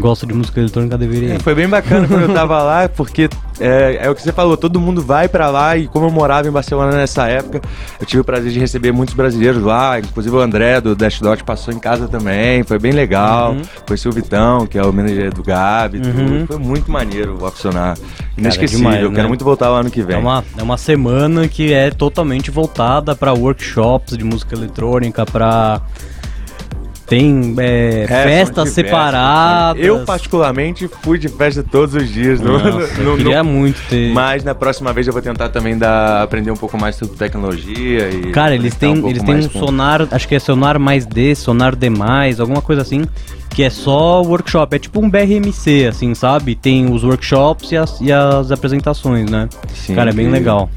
gosta 0.00 0.26
de 0.26 0.34
música 0.34 0.60
eletrônica 0.60 0.96
deveria 0.98 1.32
É, 1.32 1.36
ir. 1.36 1.42
foi 1.42 1.54
bem 1.54 1.68
bacana 1.68 2.06
quando 2.08 2.22
eu 2.22 2.32
tava 2.34 2.62
lá, 2.62 2.88
porque 2.88 3.28
é, 3.62 4.06
é 4.06 4.10
o 4.10 4.14
que 4.14 4.22
você 4.22 4.32
falou, 4.32 4.56
todo 4.56 4.80
mundo 4.80 5.00
vai 5.02 5.28
pra 5.28 5.48
lá 5.50 5.76
e 5.76 5.86
como 5.88 6.06
eu 6.06 6.10
morava 6.10 6.48
em 6.48 6.50
Barcelona 6.50 6.96
nessa 6.96 7.28
época, 7.28 7.60
eu 8.00 8.06
tive 8.06 8.20
o 8.20 8.24
prazer 8.24 8.50
de 8.52 8.58
receber 8.58 8.92
muitos 8.92 9.14
brasileiros 9.14 9.62
lá, 9.62 9.98
inclusive 9.98 10.34
o 10.34 10.40
André 10.40 10.80
do 10.80 10.94
Dash 10.94 11.20
Dot 11.20 11.44
passou 11.44 11.72
em 11.72 11.78
casa 11.78 12.08
também, 12.08 12.62
foi 12.64 12.78
bem 12.78 12.92
legal. 12.92 13.52
Uhum. 13.52 13.62
Conheci 13.86 14.08
o 14.08 14.12
Vitão, 14.12 14.66
que 14.66 14.78
é 14.78 14.82
o 14.82 14.92
manager 14.92 15.32
do 15.32 15.42
Gabi, 15.42 16.02
Uhum. 16.02 16.46
foi 16.46 16.58
muito 16.58 16.90
maneiro 16.90 17.38
o 17.40 17.46
Aficionar. 17.46 17.96
Inesquecível, 18.36 18.78
demais, 18.78 19.02
eu 19.02 19.10
né? 19.10 19.16
quero 19.16 19.28
muito 19.28 19.44
voltar 19.44 19.68
lá 19.68 19.80
ano 19.80 19.90
que 19.90 20.02
vem. 20.02 20.16
É 20.16 20.18
uma, 20.18 20.44
é 20.56 20.62
uma 20.62 20.76
semana 20.76 21.46
que 21.46 21.72
é 21.72 21.90
totalmente 21.90 22.50
voltada 22.50 23.14
para 23.14 23.32
workshops 23.32 24.16
de 24.16 24.24
música 24.24 24.54
eletrônica, 24.54 25.24
para 25.26 25.80
tem 27.12 27.54
é, 27.58 28.04
É, 28.04 28.06
festas 28.06 28.70
separadas. 28.70 29.82
Eu, 29.84 30.00
particularmente, 30.00 30.88
fui 31.02 31.18
de 31.18 31.28
festa 31.28 31.62
todos 31.62 31.94
os 31.94 32.08
dias. 32.08 32.40
no- 32.40 32.52
Nossa, 32.58 32.70
no- 32.70 32.80
eu 32.80 33.04
no- 33.10 33.16
queria 33.18 33.44
muito 33.44 33.80
ter. 33.88 34.12
Mas 34.12 34.42
na 34.42 34.54
próxima 34.54 34.92
vez 34.92 35.06
eu 35.06 35.12
vou 35.12 35.20
tentar 35.20 35.50
também 35.50 35.76
dar, 35.76 36.22
aprender 36.22 36.50
um 36.50 36.56
pouco 36.56 36.78
mais 36.78 36.96
sobre 36.96 37.16
tecnologia 37.16 38.08
e. 38.10 38.30
Cara, 38.32 38.54
eles 38.54 38.74
têm, 38.74 39.02
um 39.02 39.08
eles 39.08 39.22
têm 39.22 39.36
um 39.36 39.48
com- 39.48 39.58
sonar, 39.58 40.08
acho 40.10 40.26
que 40.26 40.34
é 40.34 40.38
sonar 40.38 40.78
mais 40.78 41.04
D, 41.04 41.34
sonar 41.34 41.76
D, 41.76 41.90
alguma 42.40 42.62
coisa 42.62 42.80
assim, 42.82 43.02
que 43.50 43.62
é 43.62 43.68
só 43.70 44.22
workshop. 44.22 44.74
É 44.76 44.78
tipo 44.78 44.98
um 45.04 45.10
BRMC, 45.10 45.86
assim, 45.88 46.14
sabe? 46.14 46.54
Tem 46.54 46.90
os 46.90 47.04
workshops 47.04 47.70
e 47.72 47.76
as, 47.76 48.00
e 48.00 48.10
as 48.10 48.50
apresentações, 48.50 49.30
né? 49.30 49.48
Sim, 49.74 49.94
Cara, 49.94 50.10
é 50.10 50.12
bem 50.14 50.26
que- 50.26 50.32
legal. 50.32 50.70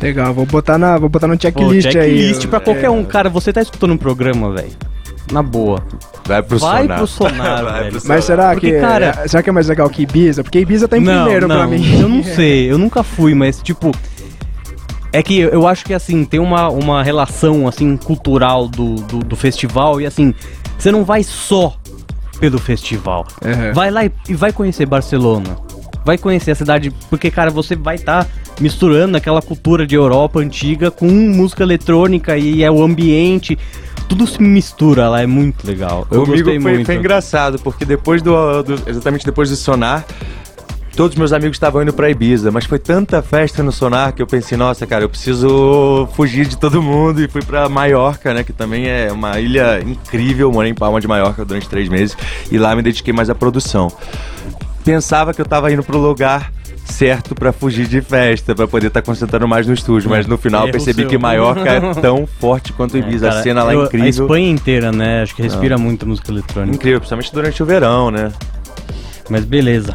Legal, 0.00 0.32
vou 0.32 0.46
botar, 0.46 0.78
na, 0.78 0.96
vou 0.96 1.08
botar 1.08 1.26
no 1.26 1.34
Pô, 1.36 1.42
checklist, 1.42 1.86
aí. 1.88 1.92
checklist 1.92 2.46
pra 2.46 2.60
qualquer 2.60 2.88
um. 2.90 3.02
Cara, 3.04 3.28
você 3.28 3.52
tá 3.52 3.60
escutando 3.60 3.92
um 3.94 3.96
programa, 3.96 4.52
velho. 4.52 4.68
Na 5.32 5.42
boa. 5.42 5.82
Vai 6.26 6.42
pro 6.42 6.58
Vai 6.58 6.82
sonar. 6.82 6.96
pro 6.98 7.06
sonar, 7.06 7.64
Vai 7.64 7.82
velho. 7.84 7.98
pro 8.00 8.08
Mas 8.08 8.24
será 8.24 8.52
Porque, 8.52 8.72
que, 8.72 8.80
cara- 8.80 9.28
será 9.28 9.42
que 9.42 9.50
é 9.50 9.52
mais 9.52 9.68
legal 9.68 9.88
que 9.90 10.02
Ibiza? 10.02 10.42
Porque 10.42 10.58
Ibiza 10.60 10.86
tá 10.88 10.96
em 10.98 11.04
primeiro 11.04 11.46
pra 11.46 11.66
mim. 11.66 12.00
Eu 12.00 12.08
não 12.08 12.22
sei, 12.24 12.70
eu 12.70 12.78
nunca 12.78 13.02
fui, 13.02 13.34
mas 13.34 13.60
tipo. 13.62 13.92
É 15.12 15.22
que 15.22 15.38
eu 15.38 15.66
acho 15.66 15.84
que 15.86 15.94
assim, 15.94 16.24
tem 16.24 16.38
uma, 16.38 16.68
uma 16.68 17.02
relação 17.02 17.66
assim 17.66 17.96
cultural 17.96 18.68
do, 18.68 18.96
do, 18.96 19.18
do 19.20 19.36
festival 19.36 20.00
e 20.02 20.06
assim, 20.06 20.34
você 20.78 20.92
não 20.92 21.02
vai 21.02 21.22
só 21.22 21.74
pelo 22.38 22.58
festival. 22.58 23.26
Uhum. 23.42 23.72
Vai 23.72 23.90
lá 23.90 24.04
e, 24.04 24.12
e 24.28 24.34
vai 24.34 24.52
conhecer 24.52 24.84
Barcelona. 24.84 25.56
Vai 26.04 26.16
conhecer 26.18 26.50
a 26.52 26.54
cidade, 26.54 26.90
porque, 27.10 27.30
cara, 27.30 27.50
você 27.50 27.74
vai 27.74 27.94
estar 27.96 28.26
misturando 28.60 29.16
aquela 29.16 29.40
cultura 29.42 29.86
de 29.86 29.94
Europa 29.94 30.40
antiga 30.40 30.90
com 30.90 31.06
música 31.06 31.62
eletrônica 31.62 32.36
e 32.36 32.62
é 32.62 32.70
o 32.70 32.82
ambiente. 32.82 33.58
Tudo 34.08 34.26
se 34.26 34.40
mistura 34.40 35.08
lá, 35.08 35.20
é 35.22 35.26
muito 35.26 35.66
legal. 35.66 36.06
Eu 36.10 36.22
Comigo 36.24 36.44
gostei 36.44 36.60
foi, 36.60 36.72
muito. 36.74 36.86
foi 36.86 36.94
engraçado, 36.96 37.58
porque 37.58 37.84
depois 37.84 38.22
do, 38.22 38.62
do- 38.62 38.82
Exatamente 38.88 39.24
depois 39.24 39.50
do 39.50 39.56
sonar. 39.56 40.04
Todos 40.96 41.16
meus 41.16 41.32
amigos 41.32 41.54
estavam 41.54 41.80
indo 41.80 41.92
pra 41.92 42.10
Ibiza, 42.10 42.50
mas 42.50 42.64
foi 42.64 42.76
tanta 42.80 43.22
festa 43.22 43.62
no 43.62 43.70
Sonar 43.70 44.12
que 44.12 44.20
eu 44.20 44.26
pensei, 44.26 44.58
nossa, 44.58 44.84
cara, 44.84 45.04
eu 45.04 45.08
preciso 45.08 46.08
fugir 46.14 46.44
de 46.44 46.58
todo 46.58 46.82
mundo 46.82 47.22
e 47.22 47.28
fui 47.28 47.40
pra 47.40 47.68
Maiorca, 47.68 48.34
né, 48.34 48.42
que 48.42 48.52
também 48.52 48.88
é 48.88 49.12
uma 49.12 49.38
ilha 49.38 49.80
incrível. 49.80 50.50
Morei 50.50 50.72
em 50.72 50.74
Palma 50.74 51.00
de 51.00 51.06
Maiorca 51.06 51.44
durante 51.44 51.68
três 51.68 51.88
meses 51.88 52.16
e 52.50 52.58
lá 52.58 52.74
me 52.74 52.82
dediquei 52.82 53.12
mais 53.14 53.30
à 53.30 53.34
produção. 53.36 53.92
Pensava 54.84 55.32
que 55.32 55.40
eu 55.40 55.46
tava 55.46 55.70
indo 55.72 55.84
pro 55.84 55.98
lugar 55.98 56.50
certo 56.90 57.34
pra 57.34 57.52
fugir 57.52 57.86
de 57.86 58.00
festa, 58.00 58.54
pra 58.54 58.66
poder 58.66 58.88
estar 58.88 59.02
concentrando 59.02 59.46
mais 59.46 59.66
no 59.66 59.74
estúdio, 59.74 60.08
mas 60.10 60.26
no 60.26 60.36
final 60.38 60.62
eu 60.62 60.68
Erro 60.68 60.72
percebi 60.72 61.06
que 61.06 61.16
Maiorca 61.18 61.68
é 61.68 61.80
tão 62.00 62.26
forte 62.26 62.72
quanto 62.72 62.96
Ibiza. 62.96 63.28
Cara, 63.28 63.40
a 63.40 63.42
cena 63.42 63.62
lá 63.62 63.72
é 63.72 63.76
eu- 63.76 63.84
incrível. 63.84 64.06
A 64.06 64.08
Espanha 64.10 64.50
inteira, 64.50 64.90
né? 64.92 65.22
Acho 65.22 65.34
que 65.36 65.42
respira 65.42 65.76
muito 65.78 66.06
música 66.06 66.30
eletrônica. 66.32 66.74
Incrível, 66.74 66.98
principalmente 67.00 67.32
durante 67.32 67.62
o 67.62 67.66
verão, 67.66 68.10
né? 68.10 68.32
Mas 69.30 69.44
beleza. 69.44 69.94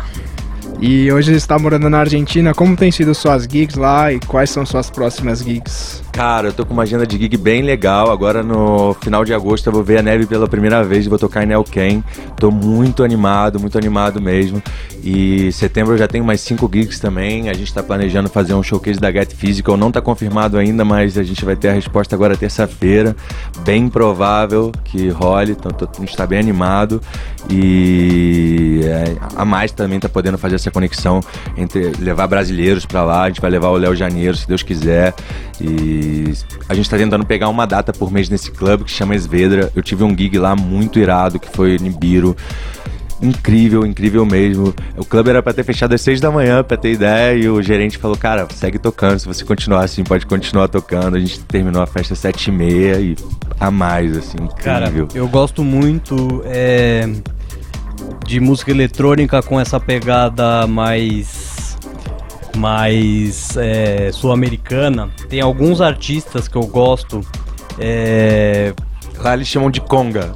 E 0.80 1.12
hoje 1.12 1.34
está 1.34 1.58
morando 1.58 1.89
na 1.89 2.00
Argentina, 2.00 2.53
como 2.53 2.75
tem 2.75 2.92
sido 2.92 3.15
suas 3.15 3.44
gigs 3.44 3.77
lá 3.77 4.12
e 4.12 4.20
quais 4.20 4.50
são 4.50 4.65
suas 4.65 4.89
próximas 4.89 5.39
gigs? 5.39 6.01
Cara, 6.12 6.50
eu 6.50 6.53
tô 6.53 6.65
com 6.65 6.74
uma 6.74 6.84
agenda 6.84 7.08
de 7.08 7.18
gig 7.18 7.38
bem 7.38 7.62
legal. 7.62 8.12
Agora 8.12 8.44
no 8.44 8.94
final 9.01 9.24
de 9.24 9.34
agosto 9.34 9.68
eu 9.68 9.74
vou 9.74 9.84
ver 9.84 10.00
a 10.00 10.01
neve 10.01 10.25
pela 10.25 10.48
primeira 10.48 10.84
vez 10.84 11.08
vou 11.08 11.18
tocar 11.18 11.44
em 11.44 11.48
Neuquén. 11.48 12.03
Tô 12.38 12.51
muito 12.51 13.03
animado, 13.03 13.60
muito 13.60 13.77
animado 13.77 14.22
mesmo. 14.22 14.62
E 15.03 15.51
setembro 15.51 15.94
eu 15.94 15.98
já 15.98 16.08
tenho 16.08 16.24
mais 16.24 16.42
cinco 16.42 16.70
gigs 16.72 17.00
também. 17.00 17.50
A 17.50 17.53
gente 17.53 17.74
tá 17.74 17.82
planejando 17.82 18.30
fazer 18.30 18.53
um 18.53 18.62
showcase 18.62 19.00
da 19.00 19.12
Get 19.12 19.34
Physical. 19.34 19.75
Não 19.75 19.92
tá 19.92 20.01
confirmado 20.01 20.58
ainda, 20.58 20.86
mas 20.86 21.18
a 21.18 21.24
gente 21.24 21.44
vai 21.44 21.56
ter 21.56 21.70
a 21.70 21.74
resposta 21.74 22.15
agora 22.15 22.38
terça-feira. 22.38 23.15
Bem 23.65 23.89
provável 23.89 24.72
que 24.84 25.10
role. 25.10 25.53
Então 25.53 25.72
a 25.82 26.00
gente 26.00 26.15
tá 26.15 26.27
bem 26.27 26.39
animado. 26.39 27.01
E 27.50 28.81
é, 28.83 29.15
a 29.35 29.43
mais 29.43 29.71
também 29.71 30.00
tá 30.00 30.07
podendo 30.07 30.38
fazer 30.38 30.55
essa 30.55 30.71
conexão 30.71 31.21
entre 31.57 31.91
levar 32.00 32.27
brasileiros 32.27 32.85
pra 32.85 33.03
lá. 33.03 33.23
A 33.23 33.27
gente 33.27 33.41
vai 33.41 33.51
levar 33.51 33.69
o 33.69 33.77
Léo 33.77 33.95
Janeiro, 33.95 34.35
se 34.35 34.47
Deus 34.47 34.63
quiser. 34.63 35.13
E 35.59 36.33
a 36.67 36.73
gente 36.73 36.89
tá 36.89 36.97
tentando 36.97 37.25
pegar 37.25 37.50
uma 37.50 37.67
data 37.67 37.91
por 37.93 38.12
mês 38.12 38.29
nesse 38.29 38.51
clube 38.51 38.85
que 38.85 38.91
chama 38.91 39.15
Esvedra. 39.15 39.71
Eu 39.75 39.81
tive 39.81 40.03
um 40.03 40.15
gig 40.15 40.38
lá 40.38 40.55
muito 40.55 41.00
irado, 41.00 41.39
que 41.39 41.50
foi 41.50 41.77
Nibiru. 41.77 42.35
Incrível, 43.22 43.86
incrível 43.86 44.25
mesmo. 44.25 44.74
O 44.98 45.05
clube 45.05 45.29
era 45.29 45.41
pra 45.41 45.53
ter 45.53 45.63
fechado 45.63 45.93
às 45.93 46.01
6 46.01 46.20
da 46.20 46.29
manhã, 46.32 46.63
pra 46.63 46.75
ter 46.75 46.91
ideia, 46.91 47.34
e 47.38 47.48
o 47.48 47.62
gerente 47.62 47.98
falou: 47.98 48.17
Cara, 48.17 48.48
segue 48.53 48.77
tocando. 48.77 49.20
Se 49.20 49.25
você 49.27 49.46
continuar 49.46 49.84
assim, 49.84 50.03
pode 50.03 50.25
continuar 50.25 50.67
tocando. 50.67 51.15
A 51.15 51.20
gente 51.20 51.39
terminou 51.41 51.82
a 51.82 51.86
festa 51.88 52.13
às 52.13 52.20
7 52.20 52.48
e 52.48 52.51
meia 52.51 53.00
e 53.00 53.15
a 53.60 53.72
mais, 53.72 54.17
assim, 54.17 54.38
Cara, 54.62 54.88
incrível. 54.88 55.08
eu 55.15 55.27
gosto 55.27 55.63
muito 55.63 56.41
é, 56.46 57.08
de 58.25 58.39
música 58.39 58.72
eletrônica 58.72 59.41
com 59.43 59.60
essa 59.60 59.79
pegada 59.79 60.67
mais 60.67 61.77
mais 62.58 63.55
é, 63.58 64.12
sul-americana. 64.12 65.10
Tem 65.29 65.41
alguns 65.41 65.82
artistas 65.82 66.48
que 66.48 66.55
eu 66.55 66.65
gosto. 66.67 67.22
é, 67.79 68.74
Lá 69.20 69.34
eles 69.34 69.48
chamam 69.48 69.70
de 69.70 69.79
conga. 69.79 70.34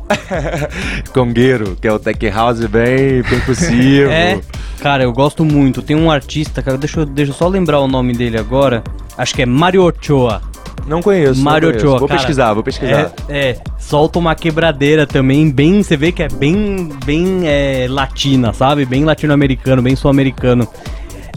Congueiro, 1.13 1.77
que 1.79 1.87
é 1.87 1.91
o 1.91 1.99
tech 1.99 2.29
house 2.29 2.65
bem 2.65 3.23
percussivo. 3.23 4.09
é, 4.09 4.39
cara, 4.79 5.03
eu 5.03 5.11
gosto 5.11 5.43
muito. 5.43 5.81
Tem 5.81 5.95
um 5.95 6.09
artista, 6.09 6.61
cara, 6.61 6.77
deixa 6.77 7.01
eu, 7.01 7.05
deixa 7.05 7.31
eu 7.31 7.35
só 7.35 7.47
lembrar 7.47 7.79
o 7.79 7.87
nome 7.87 8.13
dele 8.13 8.37
agora. 8.37 8.83
Acho 9.17 9.33
que 9.33 9.41
é 9.41 9.45
Mario 9.45 9.83
Ochoa. 9.83 10.41
Não 10.87 11.01
conheço. 11.01 11.35
não 11.35 11.43
Mario 11.43 11.69
conheço. 11.69 11.85
Ochoa, 11.85 11.99
Vou 11.99 12.07
cara, 12.07 12.19
pesquisar, 12.19 12.53
vou 12.53 12.63
pesquisar. 12.63 13.11
É, 13.27 13.49
é, 13.49 13.57
solta 13.77 14.19
uma 14.19 14.33
quebradeira 14.35 15.05
também, 15.05 15.51
bem, 15.51 15.83
você 15.83 15.97
vê 15.97 16.11
que 16.11 16.23
é 16.23 16.29
bem, 16.29 16.89
bem 17.05 17.41
é, 17.45 17.87
latina, 17.89 18.53
sabe? 18.53 18.85
Bem 18.85 19.03
latino-americano, 19.03 19.81
bem 19.81 19.95
sul-americano. 19.95 20.67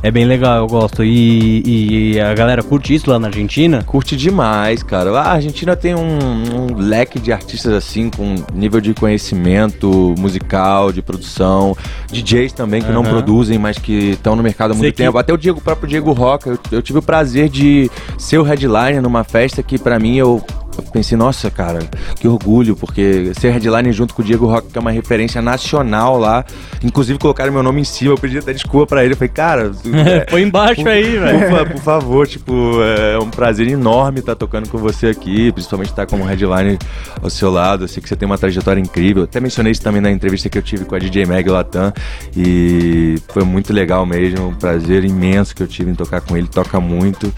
É 0.03 0.11
bem 0.11 0.25
legal, 0.25 0.57
eu 0.57 0.67
gosto. 0.67 1.05
E, 1.05 2.15
e, 2.15 2.21
a 2.21 2.33
galera 2.33 2.63
curte 2.63 2.95
isso 2.95 3.11
lá 3.11 3.19
na 3.19 3.29
Argentina? 3.29 3.83
Curte 3.85 4.17
demais, 4.17 4.83
cara. 4.83 5.11
A 5.11 5.33
Argentina 5.33 5.77
tem 5.77 5.95
um, 5.95 6.01
um 6.01 6.77
leque 6.77 7.19
de 7.19 7.33
artistas 7.33 7.73
assim, 7.73 8.09
com 8.09 8.35
nível 8.55 8.81
de 8.81 8.95
conhecimento 8.95 10.15
musical, 10.19 10.91
de 10.91 11.03
produção, 11.03 11.77
DJs 12.11 12.53
também 12.53 12.81
que 12.81 12.89
uhum. 12.89 12.95
não 12.95 13.03
produzem, 13.03 13.59
mas 13.59 13.79
que 13.79 14.11
estão 14.13 14.35
no 14.35 14.43
mercado 14.43 14.73
há 14.73 14.75
muito 14.75 14.95
tempo. 14.95 15.19
Até 15.19 15.35
o 15.35 15.37
Diego, 15.37 15.59
o 15.59 15.63
próprio 15.63 15.89
Diego 15.89 16.13
Roca, 16.13 16.51
eu, 16.51 16.59
eu 16.73 16.83
tive 16.83 16.99
o 16.99 17.03
prazer 17.03 17.51
de 17.51 17.91
ser 18.17 18.39
o 18.39 18.43
headliner 18.43 19.03
numa 19.03 19.23
festa 19.23 19.63
que 19.63 19.79
para 19.79 19.99
mim 19.99 20.17
eu 20.17 20.43
pensei, 20.83 21.17
nossa, 21.17 21.51
cara, 21.51 21.81
que 22.17 22.27
orgulho, 22.27 22.77
porque 22.77 23.33
ser 23.39 23.51
headline 23.51 23.93
junto 23.93 24.15
com 24.15 24.23
o 24.23 24.25
Diego 24.25 24.47
Rock, 24.47 24.69
que 24.69 24.79
é 24.79 24.81
uma 24.81 24.91
referência 24.91 25.41
nacional 25.41 26.19
lá, 26.19 26.45
inclusive 26.83 27.19
colocaram 27.19 27.53
meu 27.53 27.63
nome 27.63 27.81
em 27.81 27.85
cima, 27.85 28.13
eu 28.13 28.19
pedi 28.19 28.39
até 28.39 28.53
desculpa 28.53 28.87
pra 28.87 29.05
ele, 29.05 29.15
eu 29.15 29.17
falei, 29.17 29.29
cara... 29.29 29.73
É, 30.11 30.21
Põe 30.21 30.43
embaixo 30.43 30.83
por, 30.83 30.89
aí, 30.89 31.19
velho. 31.19 31.49
Por, 31.49 31.71
por, 31.73 31.81
favor, 31.83 32.27
tipo, 32.27 32.83
é 32.83 33.19
um 33.19 33.29
prazer 33.29 33.69
enorme 33.69 34.21
estar 34.21 34.35
tocando 34.35 34.69
com 34.69 34.79
você 34.79 35.09
aqui, 35.09 35.53
principalmente 35.53 35.91
estar 35.91 36.07
como 36.07 36.25
headline 36.25 36.79
ao 37.23 37.29
seu 37.29 37.51
lado, 37.51 37.85
eu 37.85 37.89
sei 37.89 38.03
que 38.03 38.09
você 38.09 38.17
tem 38.17 38.27
uma 38.27 38.39
trajetória 38.39 38.81
incrível, 38.81 39.25
até 39.25 39.41
mencionei 39.41 39.73
isso 39.73 39.83
também 39.83 40.01
na 40.01 40.11
entrevista 40.11 40.49
que 40.49 40.57
eu 40.57 40.63
tive 40.63 40.85
com 40.85 40.95
a 40.95 40.99
DJ 40.99 41.27
Mag 41.27 41.49
Latam, 41.49 41.93
e 42.37 43.17
foi 43.29 43.45
muito 43.45 43.73
legal 43.73 44.07
mesmo, 44.07 44.49
um 44.49 44.55
prazer 44.55 45.05
imenso 45.05 45.55
que 45.55 45.63
eu 45.63 45.69
tive 45.69 45.91
em 45.91 45.95
tocar 45.95 46.21
com 46.21 46.37
ele, 46.37 46.49
toca 46.49 46.81
muito. 46.81 47.33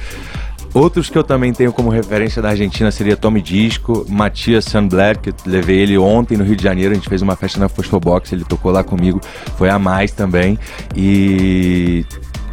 Outros 0.74 1.10
que 1.10 1.18
eu 1.18 1.22
também 1.22 1.52
tenho 1.52 1.72
como 1.72 1.90
referência 1.90 2.40
da 2.40 2.48
Argentina 2.48 2.90
seria 2.90 3.14
Tommy 3.16 3.42
Disco, 3.42 4.06
Matias 4.08 4.64
Sunblack, 4.64 5.32
que 5.32 5.48
levei 5.48 5.80
ele 5.80 5.98
ontem 5.98 6.36
no 6.36 6.44
Rio 6.44 6.56
de 6.56 6.62
Janeiro, 6.62 6.92
a 6.92 6.94
gente 6.94 7.08
fez 7.08 7.20
uma 7.20 7.36
festa 7.36 7.60
na 7.60 7.68
Box, 8.00 8.34
ele 8.34 8.44
tocou 8.44 8.72
lá 8.72 8.82
comigo, 8.82 9.20
foi 9.58 9.68
a 9.68 9.78
mais 9.78 10.12
também. 10.12 10.58
E 10.96 12.06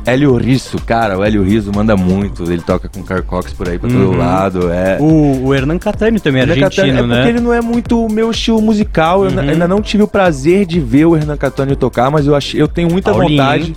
Hélio 0.10 0.36
Risso, 0.36 0.78
cara, 0.86 1.18
o 1.18 1.24
Hélio 1.24 1.44
Risso 1.44 1.72
manda 1.74 1.96
muito, 1.96 2.44
ele 2.44 2.62
toca 2.62 2.89
com 2.89 3.04
Carl 3.04 3.24
Cox 3.24 3.54
por 3.54 3.70
aí 3.70 3.78
pra 3.78 3.89
uhum. 3.89 4.06
todo 4.08 4.18
lado. 4.18 4.72
É... 4.72 4.98
O, 5.00 5.46
o 5.46 5.54
Hernan 5.54 5.78
Catani 5.78 6.20
também 6.20 6.42
é 6.42 6.46
argentino, 6.46 6.70
Catani, 6.70 6.89
é 6.89 7.01
né? 7.04 7.16
porque 7.16 7.30
ele 7.30 7.39
não 7.39 7.54
é 7.54 7.62
muito 7.62 8.06
o 8.06 8.12
meu 8.12 8.32
estilo 8.32 8.62
musical, 8.62 9.22
uhum. 9.22 9.30
eu 9.30 9.39
ainda 9.39 9.68
não 9.68 9.82
tive 9.82 10.04
o 10.04 10.08
prazer 10.08 10.66
de 10.66 10.80
ver 10.80 11.06
o 11.06 11.16
Hernan 11.16 11.38
Catani 11.38 11.75
tocar, 11.75 12.10
mas 12.10 12.25
eu, 12.25 12.36
ach... 12.36 12.56
eu 12.56 12.68
tenho 12.68 12.89
muita 12.89 13.12
Paulinho. 13.12 13.38
vontade, 13.38 13.75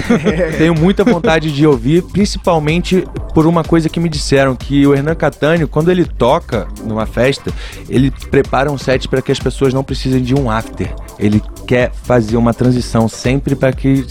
tenho 0.58 0.74
muita 0.74 1.02
vontade 1.02 1.50
de 1.50 1.66
ouvir, 1.66 2.02
principalmente 2.02 3.06
por 3.32 3.46
uma 3.46 3.64
coisa 3.64 3.88
que 3.88 3.98
me 3.98 4.08
disseram, 4.08 4.54
que 4.54 4.86
o 4.86 4.94
Hernan 4.94 5.14
Catani, 5.14 5.66
quando 5.66 5.90
ele 5.90 6.04
toca 6.04 6.68
numa 6.84 7.06
festa, 7.06 7.50
ele 7.88 8.10
prepara 8.30 8.70
um 8.70 8.76
set 8.76 9.08
para 9.08 9.22
que 9.22 9.32
as 9.32 9.38
pessoas 9.38 9.72
não 9.72 9.82
precisem 9.82 10.22
de 10.22 10.34
um 10.34 10.50
after. 10.50 10.92
Ele 11.18 11.42
quer 11.66 11.92
fazer 12.02 12.36
uma 12.36 12.52
transição 12.52 13.08
sempre 13.08 13.54
para 13.54 13.72
que 13.72 14.04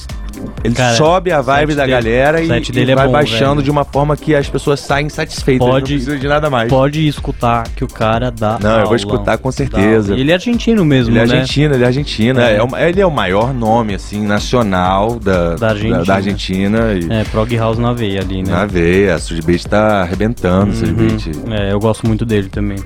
ele 0.64 0.74
Cara, 0.74 0.96
sobe 0.96 1.32
a 1.32 1.42
vibe 1.42 1.76
da 1.76 1.86
dele, 1.86 1.92
galera 1.92 2.42
e, 2.42 2.48
e 2.48 2.92
é 2.92 2.96
vai 2.96 3.08
bom, 3.08 3.14
baixando 3.14 3.56
velho. 3.56 3.64
de 3.64 3.72
uma 3.72 3.84
forma 3.84 4.16
que 4.18 4.36
as 4.36 4.50
pessoas 4.50 4.80
saem 4.80 5.10
satisfeitas. 5.10 5.68
Pode, 5.68 6.10
não 6.10 6.18
de 6.18 6.28
nada 6.28 6.50
mais. 6.50 6.70
Pode 6.70 7.08
escutar 7.08 7.68
que 7.70 7.84
o 7.84 7.88
cara 7.88 8.32
dá. 8.32 8.58
Não, 8.60 8.70
aula, 8.70 8.84
eu 8.84 8.88
vou 8.88 8.96
escutar 8.96 9.38
com 9.38 9.52
certeza. 9.52 10.16
Ele 10.16 10.32
é 10.32 10.34
argentino 10.36 10.84
mesmo, 10.86 11.12
ele 11.12 11.20
é 11.20 11.26
né? 11.26 11.34
argentino, 11.34 11.74
ele 11.76 11.84
é 11.84 11.88
argentino. 11.88 12.40
É. 12.40 12.58
É, 12.76 12.90
ele 12.90 13.02
é 13.02 13.06
o 13.06 13.12
maior 13.12 13.54
nome, 13.54 13.96
assim, 13.96 14.26
nacional 14.26 15.20
da, 15.20 15.56
da 15.56 15.70
Argentina. 15.70 15.98
Da, 15.98 16.04
da 16.04 16.16
Argentina 16.16 16.94
e... 16.94 17.12
É, 17.12 17.24
Prog 17.26 17.56
House 17.58 17.78
na 17.78 17.94
veia 17.94 18.22
ali, 18.22 18.44
né? 18.44 18.52
Na 18.52 18.66
veia, 18.66 19.16
a 19.16 19.20
Sudbeat 19.20 19.68
tá 19.68 20.02
arrebentando, 20.02 20.72
uhum. 20.72 21.54
É, 21.54 21.72
eu 21.72 21.80
gosto 21.80 22.06
muito 22.08 22.26
dele 22.26 22.50
também. 22.50 22.78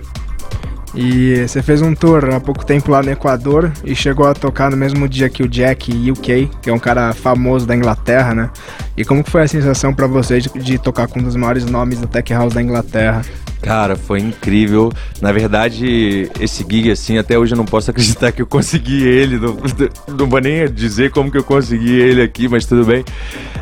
E 0.96 1.48
você 1.48 1.64
fez 1.64 1.82
um 1.82 1.96
tour 1.96 2.30
há 2.34 2.40
pouco 2.40 2.64
tempo 2.64 2.92
lá 2.92 3.02
no 3.02 3.10
Equador 3.10 3.72
e 3.84 3.96
chegou 3.96 4.28
a 4.28 4.34
tocar 4.34 4.70
no 4.70 4.78
mesmo 4.78 5.10
dia 5.10 5.28
que 5.28 5.42
o 5.42 5.48
Jack 5.48 6.12
UK, 6.12 6.50
que 6.62 6.70
é 6.70 6.74
um 6.74 6.78
cara 6.78 7.14
famoso 7.14 7.66
da 7.66 7.76
Inglaterra, 7.76 8.36
né? 8.36 8.50
E 8.96 9.04
como 9.04 9.24
que 9.24 9.32
foi 9.32 9.42
a 9.42 9.48
sensação 9.48 9.92
para 9.92 10.06
você 10.06 10.40
de, 10.40 10.50
de, 10.50 10.78
tocar 10.78 11.08
com 11.08 11.20
um 11.20 11.24
dos 11.24 11.36
maiores 11.36 11.66
nomes 11.66 12.00
do 12.00 12.06
Tech 12.06 12.32
House 12.32 12.54
da 12.54 12.62
Inglaterra? 12.62 13.24
Cara, 13.60 13.96
foi 13.96 14.20
incrível. 14.20 14.92
Na 15.20 15.32
verdade, 15.32 16.30
esse 16.40 16.64
gig, 16.70 16.92
assim, 16.92 17.18
até 17.18 17.40
hoje 17.40 17.54
eu 17.54 17.58
não 17.58 17.66
posso 17.66 17.90
acreditar 17.92 18.32
que 18.32 18.42
eu 18.42 18.46
consegui 18.46 19.04
ele. 19.08 19.40
Não, 19.40 19.58
não 20.16 20.28
vou 20.28 20.40
nem 20.40 20.72
dizer 20.72 21.10
como 21.10 21.32
que 21.32 21.38
eu 21.38 21.44
consegui 21.44 22.00
ele 22.00 22.22
aqui, 22.22 22.48
mas 22.48 22.66
tudo 22.66 22.86
bem. 22.86 23.04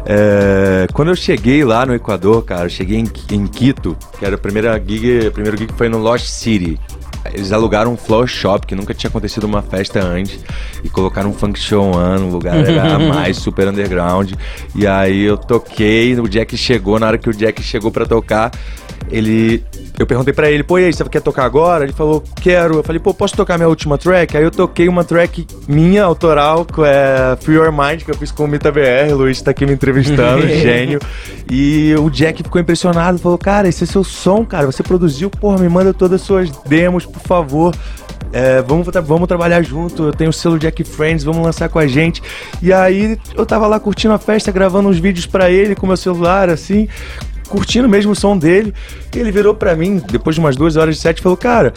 É, 0.06 0.88
quando 0.92 1.10
eu 1.10 1.16
cheguei 1.16 1.64
lá 1.64 1.86
no 1.86 1.94
Equador, 1.94 2.44
cara, 2.44 2.68
cheguei 2.68 2.98
em, 2.98 3.08
em 3.32 3.48
Quito, 3.48 3.96
que 4.20 4.26
era 4.26 4.36
a 4.36 4.40
primeira 4.40 4.78
gig, 4.86 5.28
o 5.28 5.32
primeiro 5.32 5.58
gig 5.58 5.72
foi 5.78 5.88
no 5.88 6.00
Lost 6.00 6.26
City, 6.26 6.80
eles 7.26 7.52
alugaram 7.52 7.94
um 7.94 7.98
floor 7.98 8.28
shop, 8.28 8.66
que 8.66 8.76
nunca 8.76 8.94
tinha 8.94 9.10
acontecido 9.10 9.44
uma 9.44 9.62
festa 9.62 10.02
antes, 10.04 10.40
e 10.84 10.90
colocaram 10.90 11.30
um 11.30 11.34
funk 11.34 11.60
show 11.60 11.94
ano, 11.98 12.28
o 12.28 12.32
lugar 12.32 12.58
era 12.58 12.98
mais 13.00 13.38
super 13.38 13.68
underground. 13.68 14.34
E 14.76 14.88
aí 14.88 15.22
eu 15.24 15.38
toquei, 15.38 16.20
o 16.20 16.28
Jack 16.28 16.58
chegou, 16.58 17.00
na 17.00 17.08
hora 17.08 17.18
que 17.18 17.30
o 17.30 17.34
Jack 17.34 17.62
chegou 17.62 17.92
para 17.92 18.06
tocar, 18.06 18.52
ele. 19.10 19.64
Eu 20.00 20.08
perguntei 20.08 20.34
para 20.34 20.50
ele, 20.50 20.64
pô, 20.64 20.80
e 20.80 20.86
aí, 20.86 20.94
você 20.94 21.04
quer 21.06 21.22
tocar 21.22 21.46
agora? 21.46 21.84
Ele 21.84 21.94
falou, 21.94 22.24
quero. 22.42 22.76
Eu 22.76 22.84
falei, 22.84 23.00
pô, 23.00 23.14
posso 23.14 23.36
tocar 23.36 23.58
minha 23.58 23.70
última 23.70 23.98
track? 23.98 24.36
Aí 24.36 24.44
eu 24.44 24.52
toquei 24.52 24.88
uma 24.88 25.04
track 25.04 25.46
minha, 25.68 26.04
autoral, 26.04 26.66
que 26.66 26.82
é 26.82 27.38
Free 27.40 27.56
Your 27.56 27.72
Mind, 27.72 28.04
que 28.04 28.12
eu 28.12 28.16
fiz 28.16 28.32
com 28.32 28.46
o 28.46 28.48
Mita 28.48 28.72
BR, 28.72 29.12
o 29.14 29.18
Luiz 29.18 29.42
tá 29.42 29.52
aqui 29.52 29.66
me 29.66 29.74
entrevistando, 29.74 30.48
gênio. 30.48 31.00
E 31.50 31.94
o 32.00 32.10
Jack 32.10 32.42
ficou 32.44 32.60
impressionado, 32.60 33.20
falou, 33.20 33.38
cara, 33.38 33.68
esse 33.68 33.84
é 33.84 33.88
seu 33.88 34.04
som, 34.04 34.46
cara, 34.46 34.66
você 34.66 34.82
produziu, 34.82 35.30
porra, 35.30 35.60
me 35.60 35.70
manda 35.70 35.94
todas 35.94 36.22
as 36.22 36.28
suas 36.28 36.50
demos, 36.66 37.06
por 37.06 37.22
favor. 37.22 37.76
É, 38.34 38.62
vamos, 38.62 38.88
vamos 39.04 39.28
trabalhar 39.28 39.62
junto. 39.62 40.04
Eu 40.04 40.14
tenho 40.14 40.30
o 40.30 40.34
selo 40.34 40.58
Jack 40.58 40.84
Friends, 40.84 41.24
vamos 41.24 41.44
lançar 41.44 41.68
com 41.70 41.80
a 41.80 41.88
gente. 41.88 42.22
E 42.62 42.72
aí 42.72 43.20
eu 43.36 43.46
tava 43.46 43.68
lá 43.68 43.80
curtindo 43.80 44.14
a 44.14 44.18
festa, 44.18 44.52
gravando 44.52 44.90
uns 44.90 45.00
vídeos 45.00 45.26
para 45.26 45.50
ele 45.50 45.76
com 45.76 45.86
meu 45.86 45.98
celular, 45.98 46.50
assim, 46.50 46.88
curtindo 47.52 47.88
mesmo 47.88 48.14
o 48.14 48.16
som 48.16 48.38
dele. 48.38 48.74
E 49.14 49.20
ele 49.20 49.32
virou 49.32 49.54
para 49.54 49.76
mim, 49.76 50.02
depois 50.10 50.36
de 50.36 50.40
umas 50.40 50.56
duas 50.56 50.78
horas 50.78 50.96
de 50.96 51.02
set, 51.02 51.20
e 51.20 51.22
falou: 51.22 51.38
Cara, 51.38 51.74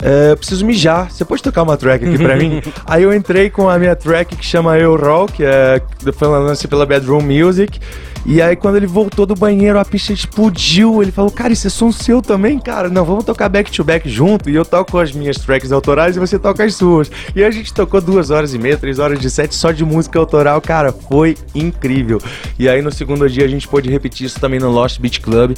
é, 0.00 0.34
preciso 0.34 0.64
mijar, 0.66 1.10
você 1.10 1.24
pode 1.24 1.42
tocar 1.42 1.62
uma 1.62 1.76
track 1.76 2.04
aqui 2.04 2.18
pra 2.18 2.34
mim? 2.36 2.60
Aí 2.86 3.02
eu 3.02 3.14
entrei 3.14 3.50
com 3.50 3.68
a 3.68 3.78
minha 3.78 3.94
track 3.94 4.36
que 4.36 4.44
chama 4.44 4.78
Eu 4.78 4.96
Roll, 4.96 5.26
que 5.26 5.44
é 5.44 5.80
foi 6.12 6.28
lançada 6.28 6.68
pela 6.68 6.84
Bedroom 6.84 7.22
Music. 7.22 7.78
E 8.24 8.40
aí 8.40 8.54
quando 8.54 8.76
ele 8.76 8.86
voltou 8.86 9.26
do 9.26 9.34
banheiro, 9.34 9.78
a 9.78 9.84
pista 9.84 10.12
explodiu. 10.12 11.02
Ele 11.02 11.10
falou, 11.10 11.30
cara, 11.30 11.52
isso 11.52 11.66
é 11.66 11.70
som 11.70 11.90
seu 11.90 12.22
também, 12.22 12.58
cara. 12.58 12.88
Não, 12.88 13.04
vamos 13.04 13.24
tocar 13.24 13.48
back-to-back 13.48 14.08
-back 14.08 14.12
junto. 14.12 14.48
E 14.48 14.54
eu 14.54 14.64
toco 14.64 14.98
as 14.98 15.12
minhas 15.12 15.36
tracks 15.38 15.72
autorais 15.72 16.16
e 16.16 16.20
você 16.20 16.38
toca 16.38 16.64
as 16.64 16.74
suas. 16.74 17.10
E 17.34 17.42
a 17.42 17.50
gente 17.50 17.74
tocou 17.74 18.00
duas 18.00 18.30
horas 18.30 18.54
e 18.54 18.58
meia, 18.58 18.76
três 18.76 18.98
horas 18.98 19.18
de 19.18 19.28
set 19.28 19.54
só 19.54 19.72
de 19.72 19.84
música 19.84 20.18
autoral. 20.18 20.60
Cara, 20.60 20.92
foi 20.92 21.36
incrível. 21.54 22.20
E 22.58 22.68
aí 22.68 22.80
no 22.80 22.92
segundo 22.92 23.28
dia 23.28 23.44
a 23.44 23.48
gente 23.48 23.66
pôde 23.66 23.90
repetir 23.90 24.26
isso 24.26 24.38
também 24.38 24.60
no 24.60 24.70
Lost 24.70 25.00
Beach 25.00 25.20
Club 25.20 25.56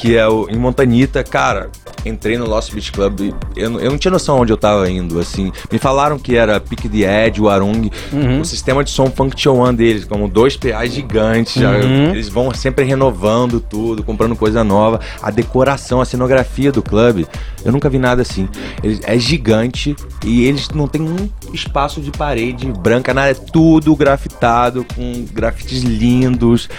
que 0.00 0.16
é 0.16 0.26
o, 0.26 0.48
em 0.48 0.56
Montanita, 0.56 1.22
cara, 1.22 1.68
entrei 2.06 2.38
no 2.38 2.46
Lost 2.46 2.72
Beach 2.72 2.90
Club, 2.90 3.34
eu, 3.54 3.78
eu 3.78 3.90
não 3.90 3.98
tinha 3.98 4.10
noção 4.10 4.40
onde 4.40 4.50
eu 4.50 4.56
tava 4.56 4.90
indo, 4.90 5.20
assim. 5.20 5.52
Me 5.70 5.78
falaram 5.78 6.18
que 6.18 6.36
era 6.36 6.58
Pick 6.58 6.88
the 6.88 7.26
Edge, 7.26 7.38
o 7.38 7.50
Arung, 7.50 7.90
uhum. 8.10 8.40
o 8.40 8.44
sistema 8.46 8.82
de 8.82 8.88
som 8.88 9.10
Function 9.10 9.56
One 9.56 9.76
deles, 9.76 10.06
como 10.06 10.26
dois 10.26 10.56
PAs 10.56 10.94
gigantes, 10.94 11.56
uhum. 11.56 11.62
já, 11.62 11.78
eles 11.78 12.30
vão 12.30 12.50
sempre 12.54 12.82
renovando 12.82 13.60
tudo, 13.60 14.02
comprando 14.02 14.34
coisa 14.34 14.64
nova. 14.64 15.00
A 15.20 15.30
decoração, 15.30 16.00
a 16.00 16.06
cenografia 16.06 16.72
do 16.72 16.80
clube, 16.80 17.26
eu 17.62 17.70
nunca 17.70 17.90
vi 17.90 17.98
nada 17.98 18.22
assim. 18.22 18.48
Eles, 18.82 19.02
é 19.04 19.18
gigante 19.18 19.94
e 20.24 20.46
eles 20.46 20.70
não 20.70 20.88
tem 20.88 21.02
um 21.02 21.28
espaço 21.52 22.00
de 22.00 22.10
parede 22.10 22.72
branca, 22.72 23.12
nada, 23.12 23.32
é 23.32 23.34
tudo 23.34 23.94
grafitado, 23.94 24.82
com 24.96 25.26
grafites 25.30 25.82
lindos. 25.82 26.70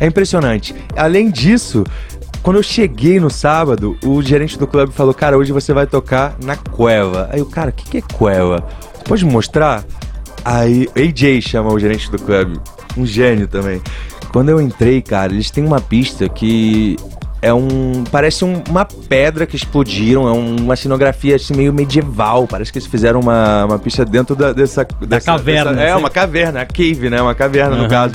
É 0.00 0.06
impressionante. 0.06 0.74
Além 0.96 1.30
disso, 1.30 1.84
quando 2.44 2.58
eu 2.58 2.62
cheguei 2.62 3.18
no 3.18 3.30
sábado, 3.30 3.96
o 4.04 4.22
gerente 4.22 4.58
do 4.58 4.66
clube 4.66 4.92
falou: 4.92 5.14
Cara, 5.14 5.36
hoje 5.36 5.50
você 5.50 5.72
vai 5.72 5.86
tocar 5.86 6.36
na 6.44 6.54
Cueva. 6.54 7.30
Aí 7.32 7.40
eu, 7.40 7.46
cara, 7.46 7.70
o 7.70 7.72
que, 7.72 7.90
que 7.90 7.98
é 7.98 8.02
Cueva? 8.02 8.62
Você 8.92 9.02
pode 9.04 9.24
mostrar? 9.24 9.82
Aí, 10.44 10.86
AJ 10.94 11.40
chama 11.40 11.72
o 11.72 11.78
gerente 11.78 12.10
do 12.10 12.18
clube, 12.18 12.60
um 12.98 13.06
gênio 13.06 13.48
também. 13.48 13.80
Quando 14.30 14.50
eu 14.50 14.60
entrei, 14.60 15.00
cara, 15.00 15.32
eles 15.32 15.50
têm 15.50 15.64
uma 15.64 15.80
pista 15.80 16.28
que 16.28 16.98
é 17.40 17.52
um. 17.54 18.04
Parece 18.12 18.44
um, 18.44 18.62
uma 18.68 18.84
pedra 18.84 19.46
que 19.46 19.56
explodiram, 19.56 20.28
é 20.28 20.32
um, 20.32 20.56
uma 20.56 20.76
cenografia 20.76 21.36
assim, 21.36 21.54
meio 21.54 21.72
medieval. 21.72 22.46
Parece 22.46 22.70
que 22.70 22.78
eles 22.78 22.86
fizeram 22.86 23.20
uma, 23.20 23.64
uma 23.64 23.78
pista 23.78 24.04
dentro 24.04 24.36
da, 24.36 24.52
dessa, 24.52 24.84
da 24.84 25.06
dessa 25.06 25.32
caverna. 25.32 25.72
Dessa, 25.72 25.88
é, 25.88 25.96
uma 25.96 26.10
caverna, 26.10 26.60
a 26.60 26.66
cave, 26.66 27.08
né? 27.08 27.22
Uma 27.22 27.34
caverna 27.34 27.74
uhum. 27.74 27.82
no 27.84 27.88
caso 27.88 28.14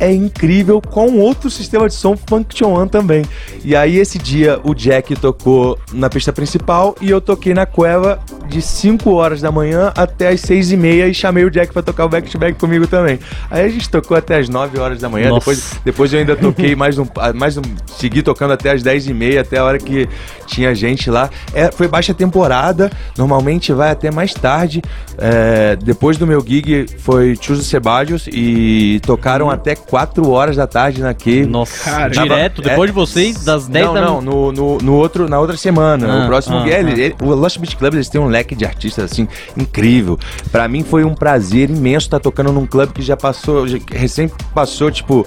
é 0.00 0.12
incrível 0.12 0.80
com 0.80 1.18
outro 1.18 1.50
sistema 1.50 1.86
de 1.86 1.94
som 1.94 2.16
Function 2.16 2.72
One 2.72 2.88
também. 2.88 3.24
E 3.62 3.76
aí 3.76 3.98
esse 3.98 4.18
dia 4.18 4.58
o 4.64 4.74
Jack 4.74 5.14
tocou 5.16 5.78
na 5.92 6.08
pista 6.08 6.32
principal 6.32 6.96
e 7.00 7.10
eu 7.10 7.20
toquei 7.20 7.52
na 7.52 7.66
cueva 7.66 8.18
de 8.48 8.62
5 8.62 9.12
horas 9.12 9.42
da 9.42 9.52
manhã 9.52 9.92
até 9.94 10.28
as 10.28 10.40
6 10.40 10.72
e 10.72 10.76
meia 10.76 11.06
e 11.06 11.14
chamei 11.14 11.44
o 11.44 11.50
Jack 11.50 11.72
para 11.72 11.82
tocar 11.82 12.06
o 12.06 12.08
back-to-back 12.08 12.54
-back 12.54 12.60
comigo 12.60 12.86
também. 12.86 13.18
Aí 13.50 13.66
a 13.66 13.68
gente 13.68 13.88
tocou 13.88 14.16
até 14.16 14.38
as 14.38 14.48
9 14.48 14.78
horas 14.80 15.00
da 15.00 15.08
manhã, 15.08 15.32
depois, 15.34 15.80
depois 15.84 16.12
eu 16.12 16.20
ainda 16.20 16.34
toquei 16.34 16.74
mais 16.74 16.98
um, 16.98 17.06
mais 17.34 17.58
um, 17.58 17.62
segui 17.86 18.22
tocando 18.22 18.52
até 18.54 18.72
as 18.72 18.82
10 18.82 19.08
e 19.08 19.14
meia, 19.14 19.42
até 19.42 19.58
a 19.58 19.64
hora 19.64 19.78
que 19.78 20.08
tinha 20.46 20.74
gente 20.74 21.10
lá. 21.10 21.28
É, 21.52 21.70
foi 21.70 21.86
baixa 21.86 22.14
temporada, 22.14 22.90
normalmente 23.16 23.72
vai 23.72 23.90
até 23.90 24.10
mais 24.10 24.32
tarde. 24.32 24.82
É, 25.18 25.76
depois 25.76 26.16
do 26.16 26.26
meu 26.26 26.40
gig 26.40 26.86
foi 26.98 27.36
Chuso 27.38 27.62
Sebadios 27.62 28.26
e 28.32 29.00
tocaram 29.04 29.46
uhum. 29.46 29.52
até 29.52 29.76
4 29.90 30.30
horas 30.30 30.56
da 30.56 30.66
tarde 30.66 31.02
na 31.02 31.12
Cave. 31.12 31.46
Nossa, 31.46 31.90
Cara, 31.90 32.08
direto, 32.10 32.62
Tava- 32.62 32.68
depois 32.70 32.88
é- 32.88 32.92
de 32.92 32.98
vocês, 32.98 33.44
das 33.44 33.66
10 33.66 33.86
não, 33.86 33.94
da 33.94 34.00
não, 34.00 34.20
no, 34.22 34.52
no, 34.52 34.78
no 34.78 34.94
outro, 34.94 35.28
na 35.28 35.38
outra 35.40 35.56
semana. 35.56 36.06
Ah, 36.06 36.24
o 36.24 36.26
próximo 36.28 36.58
ah, 36.58 36.68
é, 36.70 36.78
ele- 36.78 36.92
ah. 36.92 37.04
ele- 37.06 37.16
o 37.20 37.34
Lost 37.34 37.58
Beat 37.58 37.76
Club 37.76 37.94
eles 37.94 38.08
têm 38.08 38.20
um 38.20 38.26
leque 38.28 38.54
de 38.54 38.64
artistas 38.64 39.10
assim 39.10 39.26
incrível. 39.56 40.18
Pra 40.52 40.68
mim 40.68 40.84
foi 40.84 41.04
um 41.04 41.14
prazer 41.14 41.68
imenso 41.70 42.06
estar 42.06 42.20
tocando 42.20 42.52
num 42.52 42.66
clube 42.66 42.92
que 42.92 43.02
já 43.02 43.16
passou, 43.16 43.66
já, 43.66 43.78
recém 43.90 44.30
passou 44.54 44.90
tipo 44.90 45.26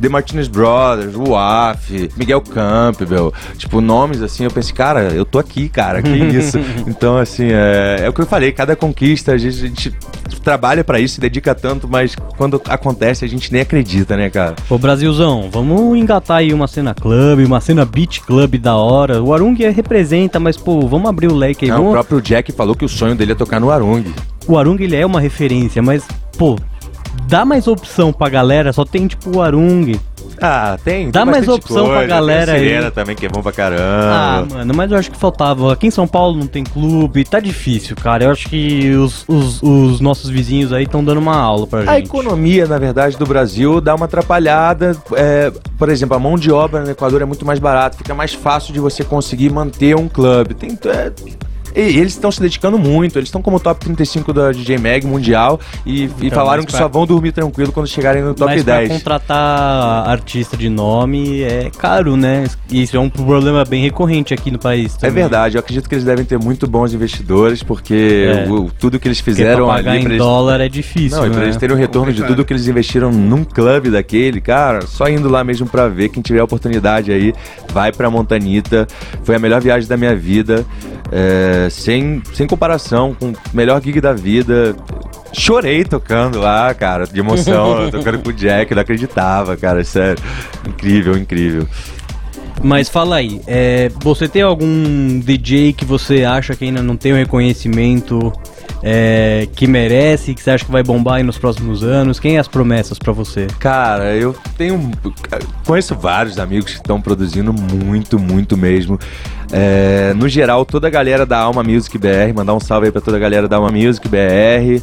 The 0.00 0.08
Martinez 0.08 0.48
Brothers, 0.48 1.14
o 1.16 1.36
AF, 1.36 2.10
Miguel 2.16 2.40
Campbell, 2.40 3.32
tipo, 3.56 3.80
nomes 3.80 4.22
assim, 4.22 4.44
eu 4.44 4.50
pensei, 4.50 4.74
cara, 4.74 5.02
eu 5.12 5.24
tô 5.24 5.38
aqui, 5.38 5.68
cara, 5.68 6.00
que 6.02 6.08
isso. 6.36 6.58
então, 6.86 7.16
assim, 7.18 7.46
é, 7.50 8.00
é 8.02 8.08
o 8.08 8.12
que 8.12 8.20
eu 8.20 8.26
falei, 8.26 8.52
cada 8.52 8.74
conquista, 8.76 9.32
a 9.32 9.38
gente, 9.38 9.64
a 9.64 9.66
gente 9.66 9.92
trabalha 10.42 10.82
pra 10.84 11.00
isso, 11.00 11.14
se 11.16 11.20
dedica 11.20 11.54
tanto, 11.54 11.88
mas 11.88 12.14
quando 12.36 12.60
acontece 12.68 13.24
a 13.24 13.28
gente 13.28 13.52
nem 13.52 13.62
acredita, 13.62 14.16
né, 14.16 14.30
cara? 14.30 14.54
Ô 14.70 14.78
Brasilzão, 14.78 15.48
vamos 15.50 15.98
engatar 15.98 16.38
aí 16.38 16.52
uma 16.54 16.66
cena 16.66 16.94
club, 16.94 17.44
uma 17.44 17.60
cena 17.60 17.84
beat 17.84 18.20
club 18.20 18.56
da 18.56 18.76
hora. 18.76 19.22
O 19.22 19.34
Arung 19.34 19.54
representa, 19.74 20.38
mas 20.38 20.56
pô, 20.56 20.80
vamos 20.86 21.08
abrir 21.08 21.26
o 21.28 21.34
leque 21.34 21.64
aí. 21.64 21.70
Não, 21.70 21.76
o 21.76 21.78
vamos- 21.80 21.92
próprio 21.92 22.20
Jack 22.22 22.52
falou 22.52 22.74
que 22.74 22.84
o 22.84 22.88
sonho 22.88 23.14
dele 23.14 23.32
é 23.32 23.34
tocar 23.34 23.60
no 23.60 23.70
Arung. 23.70 24.04
O 24.46 24.56
Arung 24.56 24.76
ele 24.80 24.96
é 24.96 25.04
uma 25.04 25.20
referência, 25.20 25.82
mas 25.82 26.06
pô, 26.38 26.56
dá 27.26 27.44
mais 27.44 27.66
opção 27.66 28.12
pra 28.12 28.28
galera, 28.28 28.72
só 28.72 28.84
tem 28.84 29.06
tipo 29.06 29.36
o 29.36 29.42
Arung. 29.42 29.94
Ah, 30.40 30.78
tem. 30.84 31.10
Dá 31.10 31.22
tem 31.24 31.32
mais 31.32 31.48
opção 31.48 31.88
pra 31.88 32.06
galera 32.06 32.52
tem 32.52 32.76
a 32.76 32.80
aí. 32.82 32.90
Também, 32.92 33.16
que 33.16 33.26
é 33.26 33.28
bom 33.28 33.42
pra 33.42 33.50
Ah, 33.50 33.54
caramba. 33.54 34.54
mano, 34.54 34.74
mas 34.74 34.92
eu 34.92 34.98
acho 34.98 35.10
que 35.10 35.16
faltava. 35.18 35.72
Aqui 35.72 35.88
em 35.88 35.90
São 35.90 36.06
Paulo 36.06 36.38
não 36.38 36.46
tem 36.46 36.62
clube, 36.62 37.24
tá 37.24 37.40
difícil, 37.40 37.96
cara. 37.96 38.24
Eu 38.24 38.30
acho 38.30 38.48
que 38.48 38.90
os, 38.92 39.24
os, 39.26 39.60
os 39.62 40.00
nossos 40.00 40.30
vizinhos 40.30 40.72
aí 40.72 40.84
estão 40.84 41.02
dando 41.02 41.18
uma 41.18 41.36
aula 41.36 41.66
pra 41.66 41.80
gente. 41.80 41.90
A 41.90 41.98
economia, 41.98 42.66
na 42.66 42.78
verdade, 42.78 43.16
do 43.16 43.26
Brasil 43.26 43.80
dá 43.80 43.94
uma 43.96 44.04
atrapalhada. 44.04 44.96
É, 45.16 45.52
por 45.76 45.88
exemplo, 45.88 46.16
a 46.16 46.20
mão 46.20 46.38
de 46.38 46.52
obra 46.52 46.84
no 46.84 46.90
Equador 46.90 47.20
é 47.22 47.24
muito 47.24 47.44
mais 47.44 47.58
barata, 47.58 47.96
fica 47.96 48.14
mais 48.14 48.32
fácil 48.32 48.72
de 48.72 48.78
você 48.78 49.02
conseguir 49.02 49.50
manter 49.50 49.96
um 49.96 50.08
clube. 50.08 50.54
Tem, 50.54 50.78
é, 50.86 51.10
e 51.80 51.98
eles 51.98 52.12
estão 52.12 52.30
se 52.30 52.40
dedicando 52.40 52.78
muito, 52.78 53.18
eles 53.18 53.28
estão 53.28 53.40
como 53.42 53.58
top 53.60 53.80
35 53.84 54.32
da 54.32 54.50
DJ 54.52 54.78
Mag 54.78 55.06
mundial 55.06 55.60
e, 55.86 56.02
e 56.04 56.04
Então, 56.22 56.30
falaram 56.30 56.58
mas 56.62 56.66
que 56.66 56.72
pra- 56.72 56.80
só 56.80 56.88
vão 56.88 57.06
dormir 57.06 57.32
tranquilo 57.32 57.72
quando 57.72 57.86
chegarem 57.86 58.22
no 58.22 58.34
top 58.34 58.52
Mas 58.52 58.62
pra 58.64 58.76
10. 58.78 58.88
contratar 58.92 60.08
artista 60.08 60.56
de 60.56 60.68
nome 60.68 61.42
é 61.42 61.70
caro, 61.78 62.16
né? 62.16 62.44
E 62.70 62.82
isso 62.82 62.96
é 62.96 63.00
um 63.00 63.08
problema 63.10 63.64
bem 63.64 63.82
recorrente 63.82 64.32
aqui 64.34 64.50
no 64.50 64.58
país. 64.58 64.94
É 64.96 64.98
também. 65.08 65.14
verdade, 65.14 65.56
eu 65.56 65.60
acredito 65.60 65.88
que 65.88 65.94
eles 65.94 66.04
devem 66.04 66.24
ter 66.24 66.38
muito 66.38 66.66
bons 66.66 66.92
investidores, 66.92 67.62
porque 67.62 68.44
É. 68.46 68.50
o- 68.50 68.70
tudo 68.78 68.98
que 68.98 69.06
eles 69.08 69.18
Porque 69.20 69.32
fizeram 69.32 69.66
pra 69.66 69.76
pagar 69.76 69.90
ali 69.92 70.00
em 70.02 70.04
eles 70.04 70.18
dólar 70.18 70.60
é 70.60 70.68
difícil, 70.68 71.18
Não, 71.18 71.26
e 71.26 71.30
pra 71.30 71.40
né? 71.40 71.44
eles 71.46 71.56
terem 71.56 71.74
o 71.74 71.78
retorno 71.78 72.12
de 72.12 72.22
tudo 72.24 72.44
que 72.44 72.52
eles 72.52 72.66
investiram 72.68 73.10
num 73.10 73.44
clube 73.44 73.90
daquele, 73.90 74.40
cara, 74.40 74.86
só 74.86 75.08
indo 75.08 75.28
lá 75.28 75.42
mesmo 75.44 75.66
pra 75.68 75.88
ver. 75.88 76.08
Quem 76.08 76.22
tiver 76.22 76.40
a 76.40 76.44
oportunidade 76.44 77.10
aí, 77.12 77.32
vai 77.72 77.92
pra 77.92 78.10
Montanita. 78.10 78.86
Foi 79.22 79.34
a 79.34 79.38
melhor 79.38 79.60
viagem 79.60 79.88
da 79.88 79.96
minha 79.96 80.14
vida, 80.14 80.64
é, 81.10 81.68
sem, 81.70 82.22
sem 82.32 82.46
comparação, 82.46 83.14
com 83.14 83.30
o 83.30 83.34
melhor 83.52 83.82
gig 83.82 84.00
da 84.00 84.12
vida. 84.12 84.76
Chorei 85.32 85.84
tocando 85.84 86.38
lá, 86.38 86.72
cara, 86.74 87.06
de 87.06 87.20
emoção, 87.20 87.88
tocando 87.92 88.18
com 88.18 88.30
o 88.30 88.32
Jack, 88.32 88.74
não 88.74 88.82
acreditava, 88.82 89.56
cara, 89.56 89.84
sério. 89.84 90.22
Incrível, 90.66 91.16
incrível. 91.16 91.66
Mas 92.62 92.88
fala 92.88 93.16
aí, 93.16 93.40
é, 93.46 93.90
você 94.00 94.26
tem 94.26 94.42
algum 94.42 95.20
DJ 95.20 95.72
que 95.72 95.84
você 95.84 96.24
acha 96.24 96.56
que 96.56 96.64
ainda 96.64 96.82
não 96.82 96.96
tem 96.96 97.12
o 97.12 97.16
reconhecimento 97.16 98.32
é, 98.82 99.48
que 99.54 99.66
merece, 99.66 100.34
que 100.34 100.42
você 100.42 100.50
acha 100.50 100.64
que 100.64 100.70
vai 100.70 100.82
bombar 100.82 101.16
aí 101.16 101.22
nos 101.22 101.38
próximos 101.38 101.82
anos? 101.82 102.20
Quem 102.20 102.36
é 102.36 102.38
as 102.38 102.48
promessas 102.48 102.98
pra 102.98 103.12
você? 103.12 103.46
Cara, 103.58 104.14
eu 104.14 104.34
tenho. 104.56 104.90
Conheço 105.66 105.94
vários 105.94 106.38
amigos 106.38 106.72
que 106.72 106.76
estão 106.76 107.00
produzindo 107.00 107.52
muito, 107.52 108.18
muito 108.18 108.56
mesmo. 108.56 108.98
É, 109.50 110.12
no 110.14 110.28
geral, 110.28 110.64
toda 110.64 110.86
a 110.86 110.90
galera 110.90 111.24
da 111.24 111.38
Alma 111.38 111.62
Music 111.62 111.96
BR, 111.98 112.32
mandar 112.34 112.54
um 112.54 112.60
salve 112.60 112.86
aí 112.86 112.92
pra 112.92 113.00
toda 113.00 113.16
a 113.16 113.20
galera 113.20 113.48
da 113.48 113.56
Alma 113.56 113.70
Music 113.70 114.06
BR. 114.08 114.82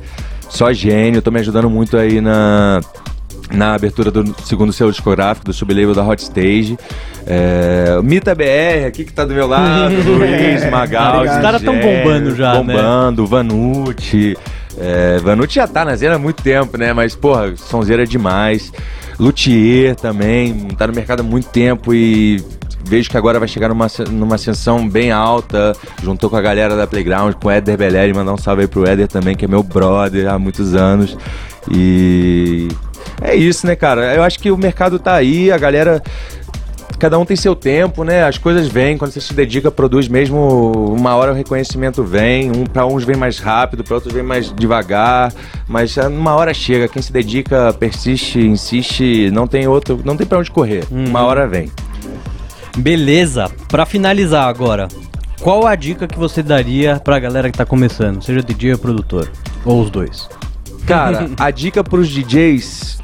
Só 0.50 0.72
gênio, 0.72 1.22
tô 1.22 1.32
me 1.32 1.40
ajudando 1.40 1.70
muito 1.70 1.98
aí 1.98 2.22
na, 2.22 2.82
na 3.52 3.74
abertura 3.74 4.12
do 4.12 4.36
segundo 4.44 4.74
selo 4.74 4.92
discográfico, 4.92 5.46
do 5.46 5.54
sublabel 5.54 5.94
da 5.94 6.04
Hot 6.04 6.22
Stage. 6.22 6.78
É, 7.26 8.00
Mita 8.04 8.36
BR 8.36 8.88
aqui 8.88 9.06
que 9.06 9.14
tá 9.14 9.26
do 9.26 9.34
meu 9.34 9.48
lado, 9.48 9.96
Luiz, 10.06 10.70
Magal, 10.70 11.24
Os 11.24 11.30
caras 11.30 11.62
tão 11.62 11.76
bombando 11.76 12.36
já, 12.36 12.54
né? 12.54 12.60
Bombando, 12.60 13.26
Vanucci. 13.26 14.38
É, 14.78 15.18
Vanucci 15.20 15.56
já 15.56 15.68
tá 15.68 15.86
na 15.86 15.96
Zena 15.96 16.16
há 16.16 16.20
muito 16.20 16.44
tempo, 16.44 16.78
né? 16.78 16.94
Mas, 16.94 17.16
porra, 17.16 17.56
sonzeira 17.56 18.04
é 18.04 18.06
demais. 18.06 18.72
Luthier 19.20 19.96
também, 19.96 20.68
tá 20.78 20.88
no 20.88 20.94
mercado 20.94 21.22
há 21.22 21.24
muito 21.24 21.48
tempo 21.48 21.94
e 21.94 22.44
vejo 22.88 23.10
que 23.10 23.18
agora 23.18 23.40
vai 23.40 23.48
chegar 23.48 23.70
numa, 23.70 23.88
numa 24.10 24.36
ascensão 24.36 24.88
bem 24.88 25.12
alta. 25.12 25.74
Juntou 26.04 26.30
com 26.30 26.36
a 26.36 26.42
galera 26.42 26.76
da 26.76 26.86
Playground, 26.86 27.34
com 27.36 27.48
o 27.48 27.52
Éder 27.52 27.78
Belleri, 27.78 28.14
mandar 28.14 28.34
um 28.34 28.38
salve 28.38 28.64
aí 28.64 28.68
pro 28.68 28.88
Éder 28.88 29.08
também, 29.08 29.36
que 29.36 29.46
é 29.46 29.48
meu 29.48 29.64
brother 29.64 30.28
há 30.28 30.38
muitos 30.38 30.76
anos. 30.76 31.18
E 31.72 32.68
é 33.22 33.36
isso, 33.36 33.66
né, 33.66 33.76
cara? 33.76 34.14
Eu 34.16 34.24
acho 34.24 34.40
que 34.40 34.52
o 34.52 34.58
mercado 34.58 35.00
tá 35.00 35.16
aí, 35.16 35.52
a 35.52 35.58
galera 35.58 36.02
cada 36.98 37.20
um 37.20 37.26
tem 37.26 37.36
seu 37.36 37.56
tempo, 37.56 38.04
né? 38.04 38.24
As 38.24 38.38
coisas 38.38 38.68
vêm, 38.68 38.98
quando 38.98 39.12
você 39.12 39.22
se 39.22 39.34
dedica, 39.34 39.70
produz 39.70 40.08
mesmo, 40.08 40.94
uma 40.98 41.16
hora 41.16 41.32
o 41.32 41.36
reconhecimento 41.36 42.04
vem, 42.04 42.52
um, 42.52 42.66
para 42.66 42.86
uns 42.86 43.04
vem 43.04 43.16
mais 43.16 43.40
rápido, 43.40 43.84
para 43.84 43.96
outros 43.96 44.14
vem 44.14 44.24
mais 44.24 44.54
devagar, 44.54 45.34
mas 45.68 45.98
uma 45.98 46.36
hora 46.36 46.54
chega, 46.54 46.88
quem 46.88 47.02
se 47.02 47.12
dedica, 47.12 47.74
persiste, 47.74 48.40
insiste, 48.40 49.30
não 49.32 49.48
tem 49.48 49.68
outro, 49.68 50.00
não 50.04 50.16
tem 50.16 50.26
para 50.26 50.40
onde 50.40 50.52
correr. 50.52 50.84
Uma 50.90 51.24
hora 51.24 51.48
vem. 51.48 51.72
Beleza, 52.78 53.50
pra 53.70 53.86
finalizar 53.86 54.48
agora, 54.48 54.88
qual 55.42 55.66
a 55.66 55.76
dica 55.76 56.08
que 56.08 56.18
você 56.18 56.42
daria 56.42 57.00
pra 57.00 57.20
galera 57.20 57.50
que 57.52 57.58
tá 57.58 57.66
começando, 57.66 58.22
seja 58.24 58.42
DJ 58.42 58.74
ou 58.74 58.80
produtor? 58.80 59.32
Ou 59.64 59.82
os 59.82 59.90
dois? 59.90 60.28
Cara, 60.86 61.30
a 61.38 61.52
dica 61.52 61.84
pros 61.84 62.10
DJs 62.10 62.96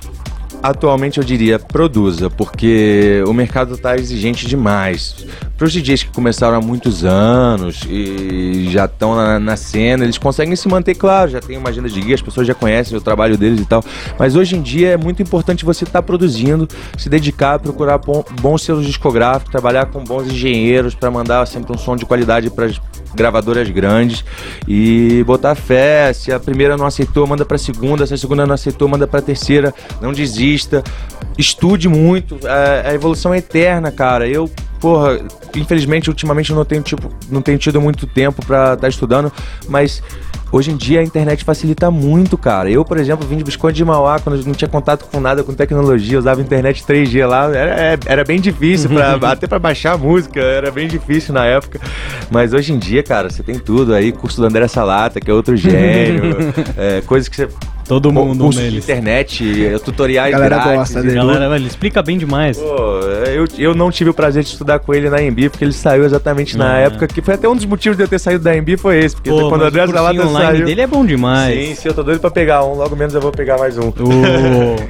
atualmente 0.63 1.17
eu 1.17 1.23
diria 1.23 1.57
produza, 1.57 2.29
porque 2.29 3.23
o 3.25 3.33
mercado 3.33 3.75
tá 3.77 3.95
exigente 3.95 4.45
demais. 4.45 5.25
Pros 5.57 5.73
DJs 5.73 6.03
que 6.03 6.09
começaram 6.11 6.55
há 6.57 6.61
muitos 6.61 7.03
anos 7.03 7.81
e 7.89 8.67
já 8.69 8.85
estão 8.85 9.15
na, 9.15 9.39
na 9.39 9.55
cena, 9.57 10.03
eles 10.03 10.19
conseguem 10.19 10.55
se 10.55 10.67
manter, 10.67 10.93
claro, 10.95 11.31
já 11.31 11.39
tem 11.39 11.57
uma 11.57 11.69
agenda 11.69 11.89
de 11.89 11.99
guia, 11.99 12.13
as 12.15 12.21
pessoas 12.21 12.45
já 12.45 12.53
conhecem 12.53 12.95
o 12.95 13.01
trabalho 13.01 13.37
deles 13.37 13.59
e 13.59 13.65
tal. 13.65 13.83
Mas 14.19 14.35
hoje 14.35 14.55
em 14.55 14.61
dia 14.61 14.89
é 14.89 14.97
muito 14.97 15.21
importante 15.21 15.65
você 15.65 15.83
estar 15.83 16.03
produzindo, 16.03 16.67
se 16.97 17.09
dedicar, 17.09 17.57
procurar 17.59 17.97
bom- 17.97 18.23
bons 18.39 18.61
selos 18.63 18.85
discográficos, 18.85 19.51
trabalhar 19.51 19.87
com 19.87 20.03
bons 20.03 20.27
engenheiros 20.27 20.93
para 20.93 21.09
mandar 21.09 21.45
sempre 21.47 21.73
um 21.73 21.77
som 21.77 21.95
de 21.95 22.05
qualidade 22.05 22.49
para 22.51 22.67
gravadoras 23.13 23.69
grandes 23.69 24.23
e 24.67 25.23
botar 25.25 25.55
fé. 25.55 26.11
Se 26.13 26.31
a 26.31 26.39
primeira 26.39 26.77
não 26.77 26.85
aceitou, 26.85 27.25
manda 27.27 27.45
pra 27.45 27.57
segunda. 27.57 28.05
Se 28.05 28.13
a 28.13 28.17
segunda 28.17 28.45
não 28.45 28.55
aceitou, 28.55 28.87
manda 28.87 29.07
pra 29.07 29.21
terceira. 29.21 29.73
Não 30.01 30.13
desista. 30.13 30.83
Estude 31.37 31.87
muito. 31.87 32.39
A, 32.45 32.89
a 32.89 32.93
evolução 32.93 33.33
é 33.33 33.37
eterna, 33.37 33.91
cara. 33.91 34.27
Eu, 34.27 34.49
porra, 34.79 35.19
infelizmente, 35.55 36.09
ultimamente 36.09 36.49
eu 36.49 36.55
não 36.55 36.65
tenho, 36.65 36.81
tipo, 36.81 37.09
não 37.29 37.41
tenho 37.41 37.57
tido 37.57 37.81
muito 37.81 38.05
tempo 38.07 38.45
pra 38.45 38.73
estar 38.73 38.87
estudando, 38.87 39.31
mas. 39.67 40.01
Hoje 40.51 40.71
em 40.71 40.75
dia 40.75 40.99
a 40.99 41.03
internet 41.03 41.43
facilita 41.43 41.89
muito, 41.89 42.37
cara. 42.37 42.69
Eu, 42.69 42.83
por 42.83 42.97
exemplo, 42.97 43.25
vim 43.27 43.37
de 43.37 43.43
Biscoito 43.43 43.75
de 43.77 43.85
Mauá 43.85 44.19
quando 44.19 44.43
não 44.45 44.53
tinha 44.53 44.67
contato 44.67 45.05
com 45.09 45.19
nada 45.19 45.43
com 45.43 45.53
tecnologia, 45.53 46.19
usava 46.19 46.41
internet 46.41 46.83
3G 46.83 47.25
lá. 47.25 47.45
Era, 47.55 47.81
é- 47.81 47.99
era 48.05 48.23
bem 48.25 48.39
difícil, 48.39 48.89
pra, 48.89 49.13
até 49.31 49.47
pra 49.47 49.59
baixar 49.59 49.93
a 49.93 49.97
música, 49.97 50.39
era 50.41 50.69
bem 50.69 50.87
difícil 50.87 51.33
na 51.33 51.45
época. 51.45 51.79
Mas 52.29 52.53
hoje 52.53 52.73
em 52.73 52.77
dia, 52.79 53.01
cara, 53.01 53.29
você 53.29 53.41
tem 53.43 53.57
tudo 53.57 53.93
aí. 53.93 54.11
Curso 54.11 54.41
do 54.41 54.47
André 54.47 54.67
Salata, 54.67 55.19
que 55.21 55.31
é 55.31 55.33
outro 55.33 55.55
gênio. 55.55 56.35
é, 56.77 57.01
coisas 57.01 57.29
que 57.29 57.35
você. 57.37 57.47
Todo 57.91 58.09
mundo 58.11 58.45
curso 58.45 58.59
de 58.59 58.65
neles. 58.65 58.83
internet, 58.85 59.65
é, 59.65 59.77
tutoriais 59.77 60.31
Galera 60.31 60.55
grátis. 60.55 60.73
gosta 60.77 61.01
dele. 61.01 61.15
Galera, 61.15 61.55
ele 61.57 61.67
explica 61.67 62.01
bem 62.01 62.17
demais. 62.17 62.57
Pô, 62.57 62.99
eu, 63.27 63.45
eu 63.57 63.75
não 63.75 63.91
tive 63.91 64.09
o 64.09 64.13
prazer 64.13 64.43
de 64.43 64.49
estudar 64.49 64.79
com 64.79 64.93
ele 64.93 65.09
na 65.09 65.21
Embi, 65.21 65.49
porque 65.49 65.65
ele 65.65 65.73
saiu 65.73 66.05
exatamente 66.05 66.57
na 66.57 66.71
Ah. 66.75 66.77
época 66.79 67.05
que 67.07 67.21
foi 67.21 67.33
até 67.33 67.49
um 67.49 67.55
dos 67.55 67.65
motivos 67.65 67.97
de 67.97 68.03
eu 68.03 68.07
ter 68.07 68.17
saído 68.17 68.43
da 68.45 68.55
Embi 68.55 68.77
foi 68.77 68.99
esse, 68.99 69.15
porque 69.15 69.29
Pô, 69.29 69.49
quando 69.49 69.63
o 69.63 69.65
André 69.65 69.83
online 69.83 70.21
saiu. 70.31 70.65
dele 70.65 70.81
é 70.81 70.87
bom 70.87 71.05
demais. 71.05 71.67
Sim, 71.67 71.75
sim, 71.75 71.87
eu 71.89 71.93
tô 71.93 72.01
doido 72.01 72.21
pra 72.21 72.31
pegar 72.31 72.63
um, 72.63 72.75
logo 72.75 72.95
menos 72.95 73.13
eu 73.13 73.19
vou 73.19 73.31
pegar 73.31 73.57
mais 73.57 73.77
um. 73.77 73.89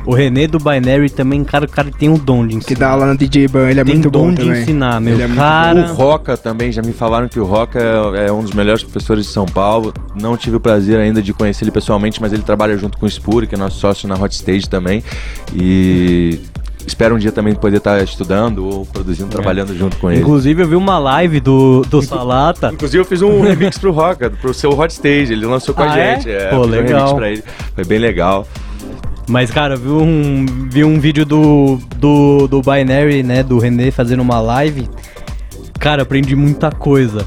O, 0.06 0.12
o 0.12 0.14
René 0.14 0.46
do 0.46 0.60
Binary 0.60 1.10
também, 1.10 1.44
cara, 1.44 1.66
o 1.66 1.70
cara 1.70 1.90
tem 1.98 2.08
um 2.08 2.18
dom 2.18 2.46
de 2.46 2.56
ensinar. 2.58 2.68
Que 2.68 2.76
dá 2.76 2.90
aula 2.92 3.08
no 3.08 3.18
DJ 3.18 3.48
Ban, 3.48 3.70
ele 3.70 3.80
é 3.80 3.84
tem 3.84 3.96
muito 3.96 4.12
dom 4.12 4.26
bom 4.28 4.30
de 4.34 4.44
também. 4.46 4.62
ensinar, 4.62 5.02
meu 5.02 5.14
Ele 5.16 5.24
é 5.24 5.28
muito 5.28 5.40
cara. 5.40 5.80
O 5.92 5.94
Roca 5.96 6.38
também, 6.38 6.72
já 6.72 6.82
me 6.84 6.94
falaram 6.94 7.28
que 7.28 7.40
o 7.40 7.46
Roca 7.46 7.80
é, 8.16 8.28
é 8.28 8.32
um 8.32 8.44
dos 8.44 8.52
melhores 8.54 8.84
professores 8.84 9.26
de 9.26 9.32
São 9.32 9.46
Paulo. 9.48 9.92
Não 10.20 10.38
tive 10.38 10.58
o 10.58 10.60
prazer 10.60 11.00
ainda 11.00 11.20
de 11.22 11.34
conhecer 11.34 11.64
ele 11.64 11.72
pessoalmente, 11.72 12.22
mas 12.22 12.32
ele 12.32 12.44
trabalha 12.44 12.78
junto 12.78 12.91
com 12.98 13.06
o 13.06 13.10
Spuri, 13.10 13.48
que 13.48 13.56
é 13.56 13.58
nosso 13.58 13.80
sócio 13.80 14.08
na 14.08 14.16
Hot 14.16 14.34
Stage 14.34 14.70
também. 14.70 15.04
E 15.54 16.40
espero 16.86 17.16
um 17.16 17.18
dia 17.20 17.32
também 17.32 17.54
poder 17.56 17.78
estar 17.78 18.02
estudando 18.04 18.66
ou 18.68 18.86
produzindo, 18.86 19.30
trabalhando 19.30 19.76
junto 19.78 19.98
com 19.98 20.12
ele. 20.12 20.22
Inclusive, 20.22 20.64
eu 20.64 20.68
vi 20.68 20.76
uma 20.76 20.98
live 20.98 21.40
do, 21.40 21.82
do 21.90 22.02
Salata. 22.02 22.72
Inclusive 22.74 23.02
eu 23.02 23.06
fiz 23.06 23.22
um 23.22 23.42
remix 23.46 23.78
pro 23.78 23.92
Roca, 23.92 24.30
pro 24.30 24.54
seu 24.54 24.72
Hot 24.78 24.92
Stage, 24.92 25.34
ele 25.34 25.46
lançou 25.46 25.74
com 25.76 25.84
Ah, 25.84 25.94
a 25.94 26.00
é? 26.00 26.16
gente. 26.16 26.30
É, 26.32 26.50
Pô, 26.50 26.64
fiz 26.64 26.68
um 26.68 26.70
legal. 26.76 27.24
ele. 27.24 27.44
Foi 27.76 27.86
bem 27.86 28.00
legal. 28.00 28.48
Mas, 29.28 29.50
cara, 29.52 29.78
vi 29.78 29.88
um, 29.90 30.46
vi 30.70 30.84
um 30.84 31.00
vídeo 31.00 31.26
do, 31.26 31.80
do, 31.96 32.48
do 32.48 32.62
Binary, 32.62 33.24
né, 33.24 33.44
do 33.44 33.60
René 33.60 33.90
fazendo 33.92 34.20
uma 34.20 34.42
live. 34.42 34.90
Cara, 35.80 36.02
aprendi 36.04 36.36
muita 36.36 36.70
coisa. 36.72 37.26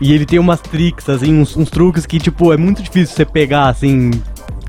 E 0.00 0.12
ele 0.12 0.24
tem 0.24 0.38
umas 0.38 0.60
tricks, 0.60 1.08
assim, 1.08 1.38
uns, 1.38 1.56
uns 1.56 1.68
truques 1.70 2.06
que, 2.06 2.18
tipo, 2.18 2.52
é 2.52 2.56
muito 2.56 2.82
difícil 2.82 3.14
você 3.14 3.24
pegar, 3.24 3.68
assim, 3.68 4.10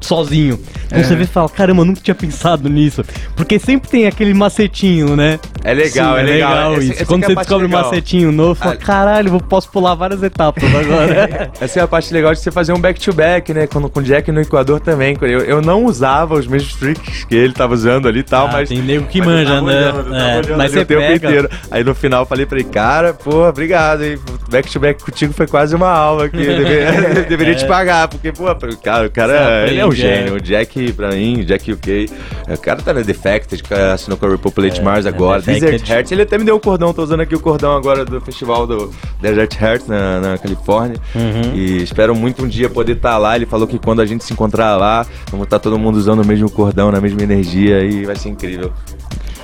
sozinho. 0.05 0.59
Então 0.85 0.99
É. 0.99 1.03
você 1.03 1.15
vê 1.15 1.23
e 1.23 1.27
fala, 1.27 1.49
caramba, 1.49 1.81
eu 1.81 1.85
nunca 1.85 1.99
tinha 2.01 2.15
pensado 2.15 2.69
nisso. 2.69 3.03
Porque 3.35 3.57
sempre 3.59 3.89
tem 3.89 4.05
aquele 4.07 4.33
macetinho, 4.33 5.15
né? 5.15 5.39
É 5.63 5.73
legal, 5.73 6.15
Sim, 6.15 6.21
é 6.21 6.23
legal. 6.23 6.73
Esse- 6.75 6.83
isso. 6.83 6.93
essa 6.93 7.05
Quando 7.05 7.21
que 7.25 7.31
é 7.31 7.33
você 7.33 7.39
descobre 7.41 7.65
um 7.65 7.69
legal. 7.69 7.83
macetinho 7.85 8.31
novo, 8.31 8.55
fala, 8.55 8.73
Ah. 8.73 8.77
caralho, 8.77 9.33
eu 9.33 9.39
posso 9.41 9.69
pular 9.69 9.95
várias 9.95 10.21
etapas 10.23 10.63
agora. 10.63 11.51
Essa 11.59 11.79
é 11.79 11.83
a 11.83 11.87
parte 11.87 12.13
legal 12.13 12.33
de 12.33 12.39
você 12.39 12.51
fazer 12.51 12.71
um 12.73 12.79
back-to-back, 12.79 13.53
né? 13.53 13.67
Quando, 13.67 13.89
com 13.89 13.99
o 13.99 14.03
Jack 14.03 14.31
no 14.31 14.41
Equador 14.41 14.79
também. 14.79 15.17
Eu, 15.21 15.39
eu 15.41 15.61
não 15.61 15.85
usava 15.85 16.35
os 16.35 16.45
mesmos 16.47 16.73
tricks 16.75 17.23
que 17.25 17.35
ele 17.35 17.53
tava 17.53 17.73
usando 17.73 18.07
ali 18.07 18.19
e 18.19 18.23
tal, 18.23 18.47
Ah, 18.47 18.51
mas. 18.53 18.69
tem 18.69 18.79
nego 18.81 19.05
que 19.07 19.19
eu 19.19 19.25
manja, 19.25 19.61
né? 19.61 19.91
olhando, 19.91 20.09
eu 20.09 20.53
É, 20.53 20.57
mas 20.57 20.71
você 20.71 20.79
o 20.79 20.85
tempo 20.85 21.01
pega. 21.01 21.27
inteiro. 21.27 21.49
Aí 21.71 21.83
no 21.83 21.95
final 21.95 22.21
eu 22.21 22.25
falei 22.25 22.45
pra 22.45 22.59
ele, 22.59 22.67
cara, 22.69 23.13
pô, 23.13 23.47
obrigado, 23.47 24.03
hein? 24.03 24.19
Back-to-back 24.49 25.03
contigo 25.03 25.33
foi 25.33 25.47
quase 25.47 25.75
uma 25.75 25.89
aula 25.89 26.25
aqui. 26.25 26.37
Deveria, 26.45 27.23
deveria 27.27 27.55
te 27.55 27.65
pagar, 27.65 28.07
porque, 28.07 28.31
pô, 28.31 28.45
cara, 28.83 29.07
o 29.07 29.11
cara 29.11 29.33
É. 29.35 29.67
Ele 29.69 29.79
é 29.79 29.85
um 29.85 29.91
é. 29.91 29.94
Gênio. 29.95 30.35
O 30.35 30.39
Jack, 30.41 30.93
pra 30.93 31.11
mim, 31.11 31.41
o 31.41 31.45
Jack 31.45 31.71
UK. 31.71 32.09
O 32.49 32.57
cara 32.57 32.81
tá 32.81 32.93
na 32.93 33.01
Defected, 33.01 33.63
assinou 33.93 34.17
com 34.17 34.25
a 34.25 34.29
Repopulate 34.29 34.79
É, 34.79 34.83
Mars 34.83 35.05
é 35.05 35.09
agora. 35.09 35.41
Defected. 35.41 35.71
Desert 35.71 35.89
Hearts, 35.89 36.11
ele 36.11 36.21
até 36.21 36.37
me 36.37 36.43
deu 36.43 36.55
um 36.55 36.59
cordão, 36.59 36.93
tô 36.93 37.03
usando 37.03 37.21
aqui 37.21 37.35
o 37.35 37.39
cordão 37.39 37.75
agora 37.75 38.05
do 38.05 38.19
festival 38.21 38.67
do 38.67 38.91
Desert 39.21 39.61
Hearts 39.61 39.87
na, 39.87 40.19
na 40.19 40.37
Califórnia. 40.37 40.97
Uhum. 41.13 41.55
E 41.55 41.83
espero 41.83 42.15
muito 42.15 42.43
um 42.43 42.47
dia 42.47 42.69
poder 42.69 42.93
estar 42.93 43.17
lá. 43.17 43.35
Ele 43.35 43.45
falou 43.45 43.67
que 43.67 43.79
quando 43.79 44.01
a 44.01 44.05
gente 44.05 44.23
se 44.23 44.33
encontrar 44.33 44.75
lá, 44.77 45.05
vamos 45.31 45.45
estar 45.45 45.59
todo 45.59 45.77
mundo 45.77 45.95
usando 45.95 46.21
o 46.21 46.25
mesmo 46.25 46.49
cordão, 46.49 46.91
na 46.91 47.01
mesma 47.01 47.21
energia 47.21 47.83
e 47.83 48.05
vai 48.05 48.15
ser 48.15 48.29
incrível. 48.29 48.71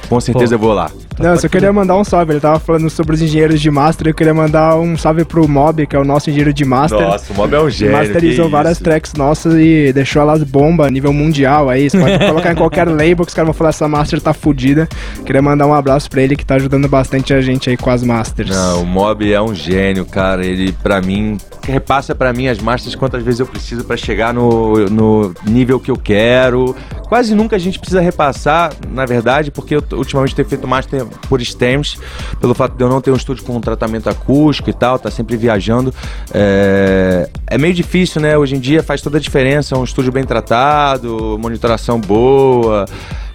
Com 0.10 0.20
certeza 0.20 0.50
Pô. 0.50 0.56
eu 0.56 0.68
vou 0.68 0.74
lá. 0.74 0.92
Não, 1.22 1.32
eu 1.32 1.38
só 1.38 1.48
queria 1.48 1.72
mandar 1.72 1.96
um 1.98 2.04
salve. 2.04 2.34
Ele 2.34 2.40
tava 2.40 2.60
falando 2.60 2.90
sobre 2.90 3.16
os 3.16 3.22
engenheiros 3.22 3.62
de 3.62 3.70
master. 3.70 4.08
Eu 4.08 4.14
queria 4.14 4.34
mandar 4.34 4.78
um 4.78 4.98
salve 4.98 5.24
pro 5.26 5.48
Mob, 5.48 5.86
que 5.86 5.96
é 5.96 6.00
o 6.00 6.04
nosso 6.04 6.30
engenheiro 6.30 6.54
de 6.54 6.66
master. 6.66 7.00
Nossa, 7.00 7.32
o 7.32 7.36
Mob 7.36 7.54
é 7.56 7.60
um 7.60 7.64
Ele 7.64 7.72
gênio. 7.72 7.98
masterizou 7.98 8.50
várias 8.50 8.74
isso. 8.74 8.84
tracks 8.84 9.14
nossas 9.14 9.54
e 9.56 9.92
deixou 9.94 10.22
elas 10.22 10.44
bomba 10.44 10.88
a 10.88 10.90
nível 10.90 11.14
mundial 11.14 11.70
aí. 11.70 11.90
Você 11.90 12.00
pode 12.00 12.18
colocar 12.20 12.52
em 12.52 12.56
qualquer 12.56 12.88
label 12.90 13.18
que 13.26 13.30
os 13.30 13.34
caras 13.34 13.48
vão 13.48 13.54
falar 13.54 13.70
essa 13.70 13.88
master 13.88 14.22
tá 14.22 14.34
fodida. 14.34 14.88
Queria 15.26 15.42
mandar 15.42 15.68
um 15.68 15.74
abraço 15.74 16.10
pra 16.10 16.22
ele 16.22 16.36
que 16.36 16.46
tá 16.46 16.56
ajudando 16.56 16.88
bastante 16.88 17.34
a 17.34 17.42
gente 17.42 17.70
aí 17.70 17.78
com 17.78 17.90
as 17.90 18.04
masters. 18.04 18.50
Não, 18.50 18.84
o 18.84 18.86
Mob 18.86 19.32
é 19.32 19.42
um 19.42 19.54
gênio, 19.54 20.06
cara. 20.06 20.46
Ele, 20.46 20.72
pra 20.72 21.02
mim, 21.02 21.38
repassa 21.68 22.16
pra 22.16 22.34
mim 22.34 22.48
as 22.48 22.60
masters 22.60 22.96
quantas 22.96 23.24
vezes 23.24 23.40
eu 23.40 23.46
preciso 23.46 23.84
pra 23.84 23.96
chegar 23.98 24.34
no, 24.34 24.90
no 24.90 25.34
nível 25.46 25.80
que 25.80 25.92
eu 25.92 25.98
quero. 25.98 26.76
Quase 27.08 27.36
nunca 27.36 27.58
a 27.58 27.60
gente 27.60 27.78
precisa 27.78 28.00
repassar, 28.00 28.72
na 28.90 29.06
verdade, 29.06 29.52
porque 29.52 29.76
eu 29.76 29.84
ultimamente 29.94 30.34
tenho 30.34 30.48
feito 30.48 30.66
master 30.68 31.06
por 31.28 31.42
stems, 31.44 31.98
pelo 32.40 32.54
fato 32.54 32.76
de 32.76 32.84
eu 32.84 32.90
não 32.90 33.02
ter 33.02 33.12
um 33.12 33.16
estúdio 33.16 33.44
com 33.44 33.60
tratamento 33.60 34.10
acústico 34.10 34.70
e 34.70 34.74
tal, 34.74 34.98
tá 34.98 35.12
sempre 35.12 35.38
viajando. 35.38 35.94
É, 36.34 37.30
é 37.48 37.58
meio 37.58 37.74
difícil, 37.74 38.22
né? 38.22 38.38
Hoje 38.38 38.56
em 38.56 38.60
dia 38.60 38.82
faz 38.84 39.02
toda 39.02 39.18
a 39.18 39.22
diferença. 39.22 39.78
Um 39.78 39.84
estúdio 39.84 40.12
bem 40.12 40.24
tratado, 40.24 41.38
monitoração 41.40 42.00
boa, 42.00 42.86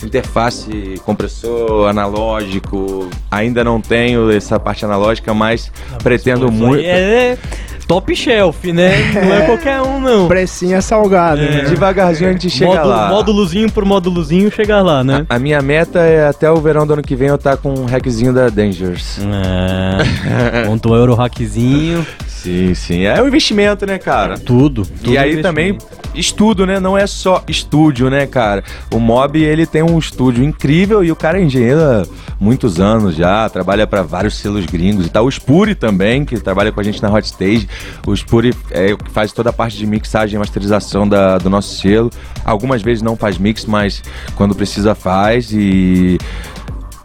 interface, 0.02 1.00
compressor 1.04 1.88
analógico. 1.88 3.08
Ainda 3.30 3.64
não 3.64 3.80
tenho 3.80 4.30
essa 4.30 4.58
parte 4.58 4.84
analógica, 4.84 5.32
mas 5.32 5.70
pretendo 6.02 6.50
muito. 6.50 6.84
É 6.84 7.38
top 7.86 8.14
shelf, 8.16 8.64
né? 8.72 9.12
Não 9.14 9.34
é 9.34 9.40
qualquer 9.46 9.80
um, 9.80 10.00
não. 10.00 10.26
Precinho 10.28 10.76
é 10.76 10.80
salgado, 10.80 11.40
É. 11.40 11.48
né? 11.50 11.60
Devagarzinho 11.68 12.30
a 12.30 12.32
gente 12.32 12.50
chega 12.50 12.70
Módulo- 12.72 12.88
lá. 12.88 13.08
Módulozinho 13.08 13.70
por 13.72 13.84
módulozinho 13.84 14.50
chegar 14.50 14.82
lá, 14.82 15.04
né? 15.04 15.24
A 15.28 15.38
minha 15.38 15.60
meta 15.62 16.00
é 16.00 16.26
até 16.28 16.50
o 16.50 16.56
verão 16.56 16.86
do 16.86 16.94
ano 16.94 17.02
que 17.02 17.14
vem 17.14 17.28
eu 17.28 17.36
estar 17.36 17.56
com 17.56 17.72
um 17.72 17.84
hackzinho 17.84 18.32
da 18.32 18.48
Dangers. 18.48 19.18
É. 19.20 20.66
Montou 20.68 20.92
o 20.92 20.96
Eurohackzinho. 20.96 22.04
Sim, 22.46 22.74
sim. 22.74 23.02
É 23.02 23.20
um 23.20 23.26
investimento, 23.26 23.84
né, 23.84 23.98
cara? 23.98 24.38
Tudo. 24.38 24.86
tudo 24.86 25.10
E 25.10 25.18
aí 25.18 25.32
investimento. 25.32 25.42
também 25.42 25.78
estudo, 26.14 26.64
né? 26.64 26.78
Não 26.78 26.96
é 26.96 27.04
só 27.04 27.42
estúdio, 27.48 28.08
né, 28.08 28.24
cara? 28.24 28.62
O 28.94 29.00
Mob, 29.00 29.36
ele 29.42 29.66
tem 29.66 29.82
um 29.82 29.98
estúdio 29.98 30.44
incrível 30.44 31.02
e 31.02 31.10
o 31.10 31.16
cara 31.16 31.40
é 31.40 31.42
engenheiro 31.42 31.80
há 31.80 32.06
muitos 32.38 32.78
anos 32.78 33.16
já, 33.16 33.48
trabalha 33.48 33.84
para 33.84 34.02
vários 34.02 34.36
selos 34.36 34.64
gringos 34.64 35.06
e 35.06 35.10
tal. 35.10 35.26
O 35.26 35.28
Spuri 35.28 35.74
também, 35.74 36.24
que 36.24 36.38
trabalha 36.38 36.70
com 36.70 36.78
a 36.78 36.84
gente 36.84 37.02
na 37.02 37.12
Hot 37.12 37.26
Stage. 37.26 37.68
O 38.06 38.14
Spuri 38.14 38.54
é 38.70 38.92
o 38.92 38.96
que 38.98 39.10
faz 39.10 39.32
toda 39.32 39.50
a 39.50 39.52
parte 39.52 39.76
de 39.76 39.84
mixagem 39.84 40.36
e 40.36 40.38
masterização 40.38 41.08
da, 41.08 41.38
do 41.38 41.50
nosso 41.50 41.80
selo. 41.80 42.10
Algumas 42.44 42.80
vezes 42.80 43.02
não 43.02 43.16
faz 43.16 43.38
mix, 43.38 43.64
mas 43.64 44.04
quando 44.36 44.54
precisa 44.54 44.94
faz 44.94 45.50
e 45.52 46.16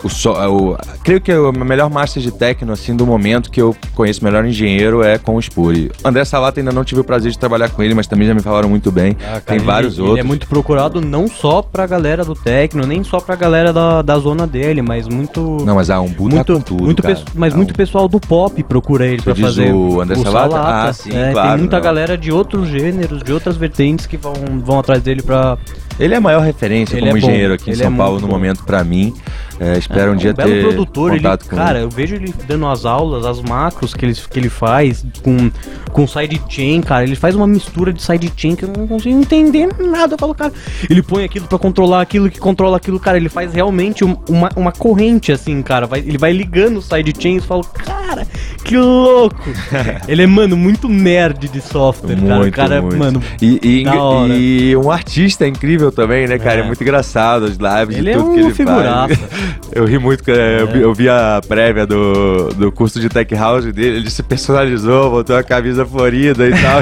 o 0.03 0.09
so, 0.09 0.31
o, 0.31 0.77
creio 1.03 1.21
que 1.21 1.33
o 1.33 1.51
melhor 1.51 1.89
master 1.89 2.21
de 2.21 2.31
techno 2.31 2.71
assim 2.73 2.95
do 2.95 3.05
momento 3.05 3.49
que 3.51 3.61
eu 3.61 3.75
conheço, 3.93 4.21
o 4.21 4.23
melhor 4.23 4.45
engenheiro 4.45 5.03
é 5.03 5.17
com 5.17 5.35
o 5.35 5.39
Spuri. 5.41 5.91
André 6.03 6.25
Salata 6.25 6.59
ainda 6.59 6.71
não 6.71 6.83
tive 6.83 7.01
o 7.01 7.03
prazer 7.03 7.31
de 7.31 7.37
trabalhar 7.39 7.69
com 7.69 7.81
ele, 7.83 7.93
mas 7.93 8.07
também 8.07 8.27
já 8.27 8.33
me 8.33 8.41
falaram 8.41 8.69
muito 8.69 8.91
bem. 8.91 9.15
Ah, 9.21 9.25
cara, 9.25 9.41
Tem 9.41 9.57
ele- 9.57 9.65
vários 9.65 9.93
ele, 9.97 10.01
outros. 10.07 10.19
é 10.19 10.23
muito 10.23 10.47
procurado 10.47 10.99
não 11.01 11.27
só 11.27 11.61
pra 11.61 11.85
galera 11.85 12.23
do 12.25 12.33
techno, 12.33 12.85
nem 12.85 13.03
só 13.03 13.19
pra 13.19 13.35
galera 13.35 13.71
da, 13.73 14.01
da 14.01 14.17
zona 14.17 14.47
dele, 14.47 14.81
mas 14.81 15.07
muito. 15.07 15.57
Não, 15.65 15.75
mas 15.75 15.89
a 15.89 15.99
Umbu 16.01 16.29
muito, 16.29 16.57
tá 16.57 16.63
tudo, 16.63 16.83
muito 16.83 17.01
cara. 17.03 17.19
mas 17.35 17.53
muito 17.53 17.73
pessoal 17.73 18.07
do 18.07 18.19
pop 18.19 18.61
procura 18.63 19.05
ele 19.05 19.21
pra 19.21 19.33
diz 19.33 19.43
fazer 19.45 19.71
o 19.73 20.01
André 20.01 20.15
Salata? 20.17 20.59
Ah, 20.89 20.93
sim, 20.93 21.11
É, 21.15 21.31
claro, 21.31 21.49
Tem 21.49 21.57
muita 21.59 21.75
não. 21.77 21.83
galera 21.83 22.17
de 22.17 22.31
outros 22.31 22.67
gêneros, 22.69 23.21
de 23.23 23.31
outras 23.33 23.55
vertentes 23.57 24.05
que 24.05 24.17
vão, 24.17 24.33
vão 24.63 24.79
atrás 24.79 25.01
dele 25.01 25.21
pra. 25.21 25.57
Ele 25.99 26.13
é 26.15 26.17
a 26.17 26.21
maior 26.21 26.41
referência 26.41 26.95
Ele 26.95 27.05
como 27.05 27.17
é 27.17 27.19
engenheiro 27.19 27.53
aqui 27.53 27.69
em 27.69 27.73
ele 27.73 27.83
São 27.83 27.93
é 27.93 27.97
Paulo 27.97 28.19
no 28.19 28.25
bom. 28.27 28.33
momento 28.33 28.63
pra 28.63 28.83
mim. 28.83 29.13
É, 29.63 29.77
espero 29.77 30.09
É, 30.09 30.13
um 30.13 30.15
dia 30.15 30.31
um 30.31 30.33
belo 30.33 30.49
ter 30.49 30.61
produtor, 30.63 31.11
ele, 31.11 31.19
contato 31.19 31.47
com 31.47 31.55
cara, 31.55 31.77
ele. 31.77 31.85
eu 31.85 31.89
vejo 31.91 32.15
ele 32.15 32.33
dando 32.47 32.65
as 32.65 32.83
aulas, 32.83 33.25
as 33.27 33.39
macros 33.41 33.93
que 33.93 34.03
ele, 34.03 34.15
que 34.15 34.39
ele 34.39 34.49
faz 34.49 35.05
com, 35.23 35.51
com 35.91 36.07
sidechain, 36.07 36.81
cara. 36.81 37.03
Ele 37.03 37.15
faz 37.15 37.35
uma 37.35 37.45
mistura 37.45 37.93
de 37.93 38.01
sidechain 38.01 38.55
que 38.55 38.63
eu 38.65 38.69
não 38.75 38.87
consigo 38.87 39.15
entender 39.19 39.69
nada. 39.79 40.15
Eu 40.15 40.17
falo, 40.17 40.33
cara, 40.33 40.51
ele 40.89 41.03
põe 41.03 41.23
aquilo 41.25 41.45
pra 41.45 41.59
controlar 41.59 42.01
aquilo 42.01 42.27
que 42.27 42.39
controla 42.39 42.77
aquilo, 42.77 42.99
cara. 42.99 43.17
Ele 43.17 43.29
faz 43.29 43.53
realmente 43.53 44.03
um- 44.03 44.17
uma, 44.27 44.49
uma 44.55 44.71
corrente, 44.71 45.31
assim, 45.31 45.61
cara. 45.61 45.85
Vai- 45.85 45.99
ele 45.99 46.17
vai 46.17 46.31
ligando 46.33 46.77
os 46.77 46.85
sidechains 46.85 47.43
e 47.43 47.47
falo, 47.47 47.63
cara, 47.63 48.25
que 48.63 48.75
louco. 48.75 49.35
ele 50.07 50.23
é, 50.23 50.27
mano, 50.27 50.57
muito 50.57 50.89
nerd 50.89 51.47
de 51.49 51.61
software, 51.61 52.15
cara. 52.15 52.33
O 52.35 52.37
Muito, 52.39 52.55
cara, 52.55 52.81
muito. 52.81 52.97
mano, 52.97 53.21
E, 53.39 53.59
e, 53.61 54.71
e 54.71 54.75
um 54.77 54.89
artista 54.89 55.47
incrível 55.47 55.91
também, 55.91 56.27
né, 56.27 56.39
cara? 56.39 56.61
É, 56.61 56.63
É. 56.63 56.65
muito 56.67 56.81
engraçado 56.81 57.45
as 57.45 57.57
lives 57.57 57.97
Ele 57.97 58.09
e 58.09 58.13
é 58.13 58.15
tudo 58.17 58.25
uma 58.25 58.33
que 58.33 58.39
ele 58.39 58.53
figuraça. 58.55 59.15
faz. 59.15 59.50
Eu 59.71 59.85
ri 59.85 59.97
muito, 59.97 60.23
cara. 60.23 60.39
Eu, 60.39 60.67
vi, 60.67 60.81
eu 60.81 60.93
vi 60.93 61.09
a 61.09 61.41
prévia 61.47 61.85
do, 61.85 62.49
do 62.49 62.71
curso 62.71 62.99
de 62.99 63.09
Tech 63.09 63.33
House 63.35 63.65
dele, 63.65 63.97
ele 63.97 64.09
se 64.09 64.21
personalizou, 64.23 65.09
botou 65.11 65.35
a 65.35 65.43
camisa 65.43 65.85
florida 65.85 66.47
e 66.47 66.51
tal. 66.51 66.81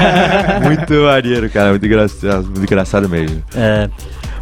muito 0.62 0.92
maneiro, 0.94 1.48
cara. 1.50 1.70
Muito 1.70 1.86
engraçado, 1.86 2.44
muito 2.44 2.62
engraçado 2.64 3.08
mesmo. 3.08 3.42
é. 3.54 3.88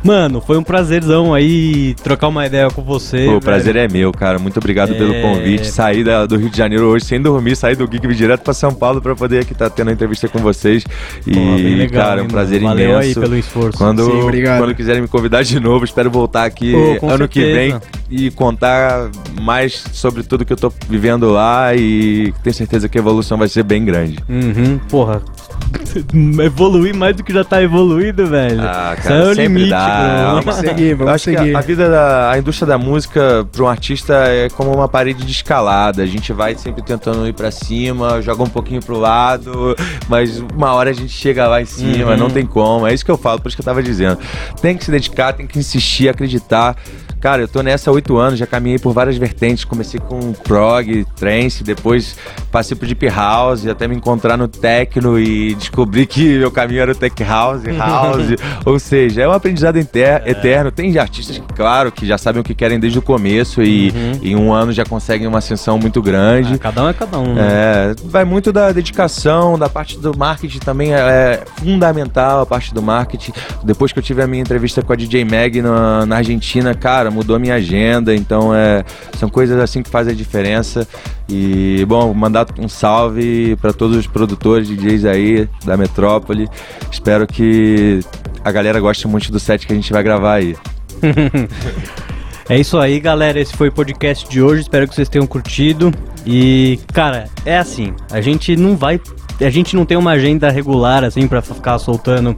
Mano, 0.03 0.41
foi 0.41 0.57
um 0.57 0.63
prazerzão 0.63 1.35
aí 1.35 1.95
trocar 2.03 2.29
uma 2.29 2.47
ideia 2.47 2.71
com 2.71 2.83
você. 2.83 3.27
Pô, 3.27 3.37
o 3.37 3.41
prazer 3.41 3.77
é 3.77 3.89
meu, 3.89 4.13
cara. 4.13 4.39
Muito 4.39 4.57
obrigado 4.59 4.95
pelo 4.95 5.13
É. 5.13 5.21
convite. 5.23 5.67
Saí 5.67 6.05
da- 6.05 6.25
do 6.25 6.37
Rio 6.37 6.49
de 6.49 6.57
Janeiro 6.57 6.85
hoje 6.87 7.05
sem 7.05 7.21
dormir, 7.21 7.57
saí 7.57 7.75
do 7.75 7.87
Geek 7.87 8.07
direto 8.15 8.43
pra 8.43 8.55
São 8.55 8.73
Paulo 8.73 9.03
pra 9.03 9.15
poder 9.17 9.41
aqui 9.41 9.53
estar 9.53 9.69
tendo 9.71 9.89
a 9.91 9.93
entrevista 9.93 10.29
com 10.29 10.39
vocês. 10.39 10.85
E, 11.27 11.33
Pô, 11.35 11.55
legal, 11.57 12.03
cara, 12.05 12.21
é 12.21 12.23
um 12.23 12.25
hein, 12.27 12.31
prazer 12.31 12.61
mano? 12.61 12.75
Valeu 12.77 12.91
imenso. 12.93 13.19
aí 13.19 13.25
pelo 13.25 13.37
esforço. 13.37 13.77
Quando, 13.79 14.05
Sim, 14.05 14.21
obrigado. 14.23 14.59
quando 14.61 14.75
quiserem 14.75 15.03
me 15.03 15.09
convidar 15.09 15.43
de 15.43 15.59
novo, 15.61 15.85
espero 15.85 16.11
voltar 16.11 16.45
aqui 16.45 16.73
Pô, 17.01 17.09
ano 17.09 17.27
que 17.29 17.41
vem 17.41 17.71
certeza. 17.73 17.83
e 18.11 18.31
contar 18.31 19.11
mais 19.41 19.85
sobre 19.93 20.23
tudo 20.23 20.45
que 20.45 20.53
eu 20.53 20.57
tô 20.57 20.73
vivendo 20.89 21.29
lá 21.31 21.75
e 21.75 22.33
tenho 22.43 22.55
certeza 22.55 22.89
que 22.89 22.97
a 22.99 23.01
evolução 23.01 23.37
vai 23.37 23.49
ser 23.49 23.63
bem 23.65 23.85
grande. 23.85 24.19
Uhum, 24.29 24.79
porra. 24.89 25.21
Evoluir 26.45 26.95
mais 26.95 27.17
do 27.17 27.23
que 27.25 27.33
já 27.33 27.45
tá 27.45 27.63
evoluído, 27.63 28.27
velho. 28.27 28.61
Ah, 28.63 28.95
Isso 28.99 29.09
cara, 29.09 29.21
é 29.21 29.23
o 29.23 29.27
sempre 29.35 29.45
limite, 29.55 29.71
dá. 29.71 30.35
Vamos 30.35 30.55
seguir, 30.57 30.95
vamos 30.95 31.13
acho 31.15 31.25
seguir. 31.25 31.55
a, 31.55 31.59
a 31.59 31.63
vida 31.63 31.89
da 31.91 32.31
a 32.31 32.39
indústria 32.39 32.67
da 32.67 32.79
música 32.79 33.47
para 33.51 33.63
um 33.63 33.69
artista 33.69 34.15
é 34.15 34.49
como 34.51 34.73
uma 34.73 34.89
parede 34.89 35.25
de 35.25 35.33
escalada. 35.33 36.03
A 36.03 36.07
gente 36.07 36.33
vai 36.33 36.55
sempre 36.57 36.83
tentando 36.83 37.27
ir 37.27 37.33
para 37.33 37.51
cima, 37.51 38.21
joga 38.23 38.43
um 38.43 38.49
pouquinho 38.49 38.83
pro 38.83 38.99
lado, 38.99 39.75
mas 40.09 40.39
uma 40.55 40.73
hora 40.73 40.91
a 40.91 40.93
gente 40.93 41.09
chega 41.11 41.47
lá 41.47 41.61
em 41.61 41.67
cima, 41.67 42.13
Uhum. 42.13 42.17
não 42.17 42.31
tem 42.31 42.47
como. 42.47 42.87
É 42.87 42.95
isso 42.95 43.05
que 43.05 43.11
eu 43.11 43.19
falo, 43.19 43.41
por 43.41 43.49
isso 43.49 43.57
que 43.57 43.61
eu 43.61 43.65
tava 43.67 43.83
dizendo. 43.83 44.19
Tem 44.61 44.77
que 44.77 44.85
se 44.85 44.91
dedicar, 44.91 45.33
tem 45.33 45.47
que 45.47 45.59
insistir, 45.59 46.09
acreditar. 46.09 46.77
Cara, 47.21 47.43
eu 47.43 47.49
tô 47.49 47.63
nessa 47.63 47.91
há 47.91 47.93
oito 47.93 48.17
anos, 48.17 48.39
já 48.39 48.47
caminhei 48.47 48.79
por 48.79 48.93
várias 48.93 49.17
vertentes. 49.17 49.65
Comecei 49.65 49.99
com 50.01 50.33
prog, 50.33 51.05
trance, 51.17 51.63
depois 51.65 52.17
passei 52.51 52.77
pro 52.77 52.87
deep 52.87 53.07
house, 53.09 53.67
até 53.67 53.87
me 53.89 53.95
encontrar 53.97 54.37
no 54.37 54.47
techno 54.49 55.19
e 55.19 55.55
descobri 55.55 56.07
que 56.07 56.39
meu 56.39 56.51
caminho 56.51 56.81
era 56.81 56.93
o 56.93 56.95
tech 56.95 57.23
house, 57.25 57.63
house. 57.77 58.35
Ou 58.65 58.79
seja, 58.79 59.23
é 59.23 59.29
um 59.29 59.33
aprendizado 59.33 59.77
É. 59.79 60.23
eterno. 60.31 60.71
Tem 60.71 60.97
artistas, 60.99 61.41
claro, 61.55 61.91
que 61.93 62.07
já 62.07 62.17
sabem 62.19 62.41
o 62.41 62.45
que 62.45 62.55
querem 62.55 62.79
desde 62.79 62.99
o 62.99 63.03
começo 63.03 63.63
e 63.63 63.89
Uhum. 63.89 64.13
em 64.23 64.37
um 64.37 64.53
ano 64.53 64.73
já 64.73 64.85
conseguem 64.85 65.27
uma 65.27 65.39
ascensão 65.39 65.79
muito 65.79 66.01
grande. 66.03 66.55
Ah, 66.55 66.59
cada 66.59 66.85
um 66.85 66.89
é 66.89 66.93
cada 66.93 67.19
um, 67.19 67.35
né? 67.35 67.43
É, 67.43 67.95
vai 68.05 68.25
muito 68.25 68.53
da 68.53 68.71
dedicação, 68.73 69.59
da 69.59 69.69
parte 69.69 69.99
do 69.99 70.17
marketing 70.17 70.59
também 70.59 70.93
é, 70.95 70.99
é 70.99 71.45
fundamental 71.59 72.41
a 72.43 72.47
parte 72.47 72.73
do 72.75 72.83
marketing. 72.83 73.33
Depois 73.65 73.93
que 73.93 73.99
eu 73.99 74.03
tive 74.03 74.23
a 74.23 74.27
minha 74.27 74.41
entrevista 74.43 74.83
com 74.83 74.93
a 74.93 74.97
DJ 74.97 75.25
Mag 75.25 75.61
na, 75.63 76.05
na 76.07 76.17
Argentina, 76.17 76.75
cara, 76.75 77.08
mudou 77.11 77.37
a 77.37 77.39
minha 77.39 77.55
agenda. 77.55 78.15
Então 78.15 78.55
é, 78.55 78.85
são 79.17 79.29
coisas 79.29 79.59
assim 79.59 79.83
que 79.83 79.91
fazem 79.91 80.13
a 80.13 80.17
diferença. 80.17 80.87
E 81.29 81.85
bom, 81.87 82.13
mandar 82.15 82.47
um 82.59 82.69
salve 82.69 83.57
para 83.61 83.73
todos 83.73 83.97
os 83.97 84.07
produtores, 84.07 84.69
DJs 84.69 85.05
aí 85.05 85.49
da 85.65 85.77
Metrópole. 85.77 86.49
Espero 86.91 87.27
que 87.27 88.01
a 88.45 88.51
galera 88.51 88.81
goste 88.81 89.07
muito 89.07 89.31
do 89.31 89.39
set 89.39 89.67
que 89.67 89.73
a 89.73 89.77
gente 89.77 89.93
vai 89.93 90.03
gravar 90.03 90.35
aí. 90.35 90.57
É 92.51 92.59
isso 92.59 92.79
aí, 92.79 92.99
galera. 92.99 93.39
Esse 93.39 93.55
foi 93.55 93.69
o 93.69 93.73
podcast 93.73 94.27
de 94.27 94.41
hoje. 94.41 94.63
Espero 94.63 94.89
que 94.89 94.95
vocês 94.95 95.09
tenham 95.09 95.27
curtido. 95.27 95.93
E, 96.25 96.81
cara, 96.95 97.29
é 97.45 97.59
assim. 97.59 97.93
A 98.11 98.23
gente 98.23 98.57
não 98.57 98.75
vai. 98.75 98.99
A 99.39 99.51
gente 99.51 99.77
não 99.77 99.85
tem 99.85 99.99
uma 99.99 100.13
agenda 100.13 100.51
regular, 100.51 101.05
assim, 101.05 101.29
pra 101.29 101.43
ficar 101.43 101.79
soltando 101.79 102.35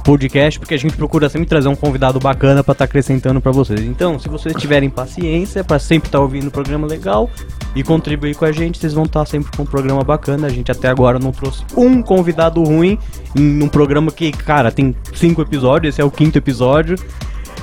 podcast, 0.00 0.58
porque 0.58 0.74
a 0.74 0.78
gente 0.78 0.96
procura 0.96 1.28
sempre 1.28 1.46
trazer 1.48 1.68
um 1.68 1.74
convidado 1.76 2.18
bacana 2.18 2.62
pra 2.64 2.72
estar 2.72 2.84
acrescentando 2.84 3.40
pra 3.40 3.52
vocês. 3.52 3.80
Então, 3.80 4.18
se 4.18 4.28
vocês 4.28 4.54
tiverem 4.56 4.88
paciência 4.90 5.62
pra 5.62 5.78
sempre 5.78 6.08
estar 6.08 6.20
ouvindo 6.20 6.46
um 6.46 6.50
programa 6.50 6.86
legal 6.86 7.28
e 7.74 7.82
contribuir 7.82 8.34
com 8.34 8.44
a 8.44 8.52
gente, 8.52 8.78
vocês 8.78 8.92
vão 8.94 9.04
estar 9.04 9.24
sempre 9.26 9.50
com 9.56 9.62
um 9.62 9.66
programa 9.66 10.02
bacana. 10.02 10.46
A 10.46 10.50
gente 10.50 10.70
até 10.72 10.88
agora 10.88 11.18
não 11.18 11.32
trouxe 11.32 11.62
um 11.76 12.02
convidado 12.02 12.62
ruim 12.62 12.98
em 13.36 13.62
um 13.62 13.68
programa 13.68 14.10
que, 14.10 14.32
cara, 14.32 14.70
tem 14.72 14.94
cinco 15.14 15.42
episódios. 15.42 15.94
Esse 15.94 16.00
é 16.00 16.04
o 16.04 16.10
quinto 16.10 16.36
episódio. 16.38 16.96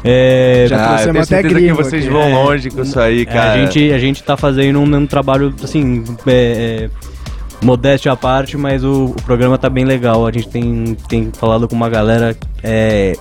É, 0.04 0.68
Já 0.70 0.78
Ah, 0.78 0.80
eu 0.82 0.88
trouxemos 0.90 1.06
tenho 1.06 1.24
até 1.24 1.26
certeza 1.26 1.56
que 1.56 1.62
gringo 1.62 1.76
vocês 1.84 2.04
aqui. 2.04 2.14
vão 2.14 2.22
É. 2.24 2.34
longe 2.34 2.70
com 2.70 2.82
isso 2.84 3.00
aí, 3.00 3.22
É, 3.22 3.26
cara. 3.26 3.54
a, 3.54 3.58
gente, 3.66 3.92
a 3.92 3.98
gente 3.98 4.24
tá 4.24 4.38
fazendo 4.38 4.80
um, 4.80 4.96
um 4.96 5.08
trabalho, 5.08 5.54
assim, 5.64 6.04
é, 6.28 6.32
é, 6.86 6.90
modéstia 7.62 8.12
à 8.12 8.16
parte, 8.16 8.58
mas 8.58 8.84
o, 8.84 9.06
o 9.18 9.22
programa 9.24 9.58
tá 9.58 9.70
bem 9.70 9.86
legal. 9.86 10.26
A 10.28 10.32
gente 10.32 10.50
tem, 10.50 10.96
tem 11.08 11.32
falado 11.32 11.68
com 11.68 11.76
uma 11.76 11.90
galera 11.90 12.36
é, 12.64 13.14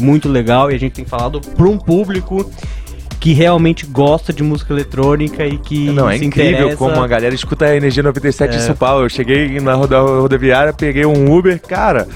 muito 0.00 0.28
legal 0.28 0.70
e 0.70 0.74
a 0.74 0.78
gente 0.78 0.92
tem 0.92 1.04
falado 1.04 1.40
pra 1.40 1.66
um 1.66 1.78
público 1.78 2.50
que 3.20 3.32
realmente 3.32 3.86
gosta 3.86 4.34
de 4.34 4.42
música 4.42 4.74
eletrônica 4.74 5.46
e 5.46 5.56
que 5.56 5.90
Não, 5.90 6.10
é 6.10 6.16
incrível 6.16 6.52
interessa. 6.60 6.76
como 6.76 7.00
a 7.02 7.06
galera 7.06 7.34
escuta 7.34 7.64
a 7.64 7.74
Energia 7.74 8.02
97 8.02 8.52
É. 8.52 8.56
em 8.58 8.60
São 8.60 8.74
Paulo. 8.76 9.04
Eu 9.04 9.08
cheguei 9.08 9.58
na 9.60 9.72
rodoviária, 9.74 10.74
peguei 10.74 11.06
um 11.06 11.34
Uber, 11.34 11.58
cara, 11.62 12.06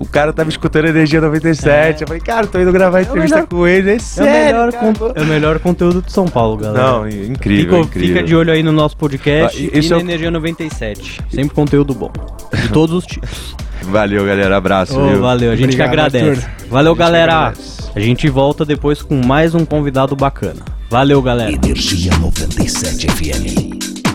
o 0.00 0.06
cara 0.06 0.32
tava 0.32 0.48
escutando 0.48 0.86
Energia 0.86 1.20
97. 1.20 1.68
É. 1.68 2.04
Eu 2.04 2.06
falei, 2.08 2.20
cara, 2.22 2.46
tô 2.46 2.58
indo 2.60 2.72
gravar 2.72 3.02
entrevista 3.02 3.36
melhor- 3.36 3.48
com 3.48 3.66
ele, 3.66 3.90
é 3.90 3.92
É 3.94 3.96
o, 3.96 4.00
sério, 4.00 4.72
con- 4.72 5.12
é 5.14 5.22
o 5.22 5.26
melhor 5.26 5.58
conteúdo 5.58 6.02
de 6.02 6.12
São 6.12 6.26
Paulo, 6.26 6.56
galera. 6.56 6.82
Não, 6.86 7.08
incrível, 7.08 7.84
Fica, 7.84 7.86
incrível. 7.98 8.08
fica 8.16 8.22
de 8.26 8.36
olho 8.36 8.52
aí 8.52 8.62
no 8.62 8.72
nosso 8.72 8.96
podcast 8.96 9.56
Ah, 9.56 9.60
e- 9.60 9.76
e, 9.76 9.78
isso 9.80 9.90
na 9.90 9.96
é 9.96 9.98
o- 9.98 10.00
Energia 10.02 10.30
97. 10.30 11.20
Sempre 11.30 11.54
conteúdo 11.54 11.94
bom. 11.94 12.10
De 12.54 12.68
todos 12.72 12.94
os 12.96 13.04
tipos. 13.06 13.54
Valeu, 13.82 14.24
galera, 14.26 14.56
abraço, 14.56 14.92
viu? 14.94 15.20
valeu, 15.20 15.52
a 15.52 15.56
gente 15.56 15.76
que 15.76 15.82
Obrigado, 15.82 15.88
agradece. 16.14 16.40
Arthur. 16.46 16.68
Valeu, 16.68 16.92
A 16.92 16.96
galera. 16.96 17.32
agradece. 17.34 17.78
A 17.94 18.00
gente 18.00 18.28
volta 18.28 18.64
depois 18.64 19.00
com 19.02 19.24
mais 19.24 19.54
um 19.54 19.64
convidado 19.64 20.14
bacana. 20.16 20.60
Valeu, 20.90 21.20
galera. 21.22 21.52
Energia 21.52 22.10
97 22.18 23.06
FM. 23.10 24.07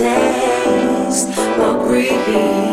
taste, 0.00 1.28
what 1.58 1.86
greedy. 1.86 2.69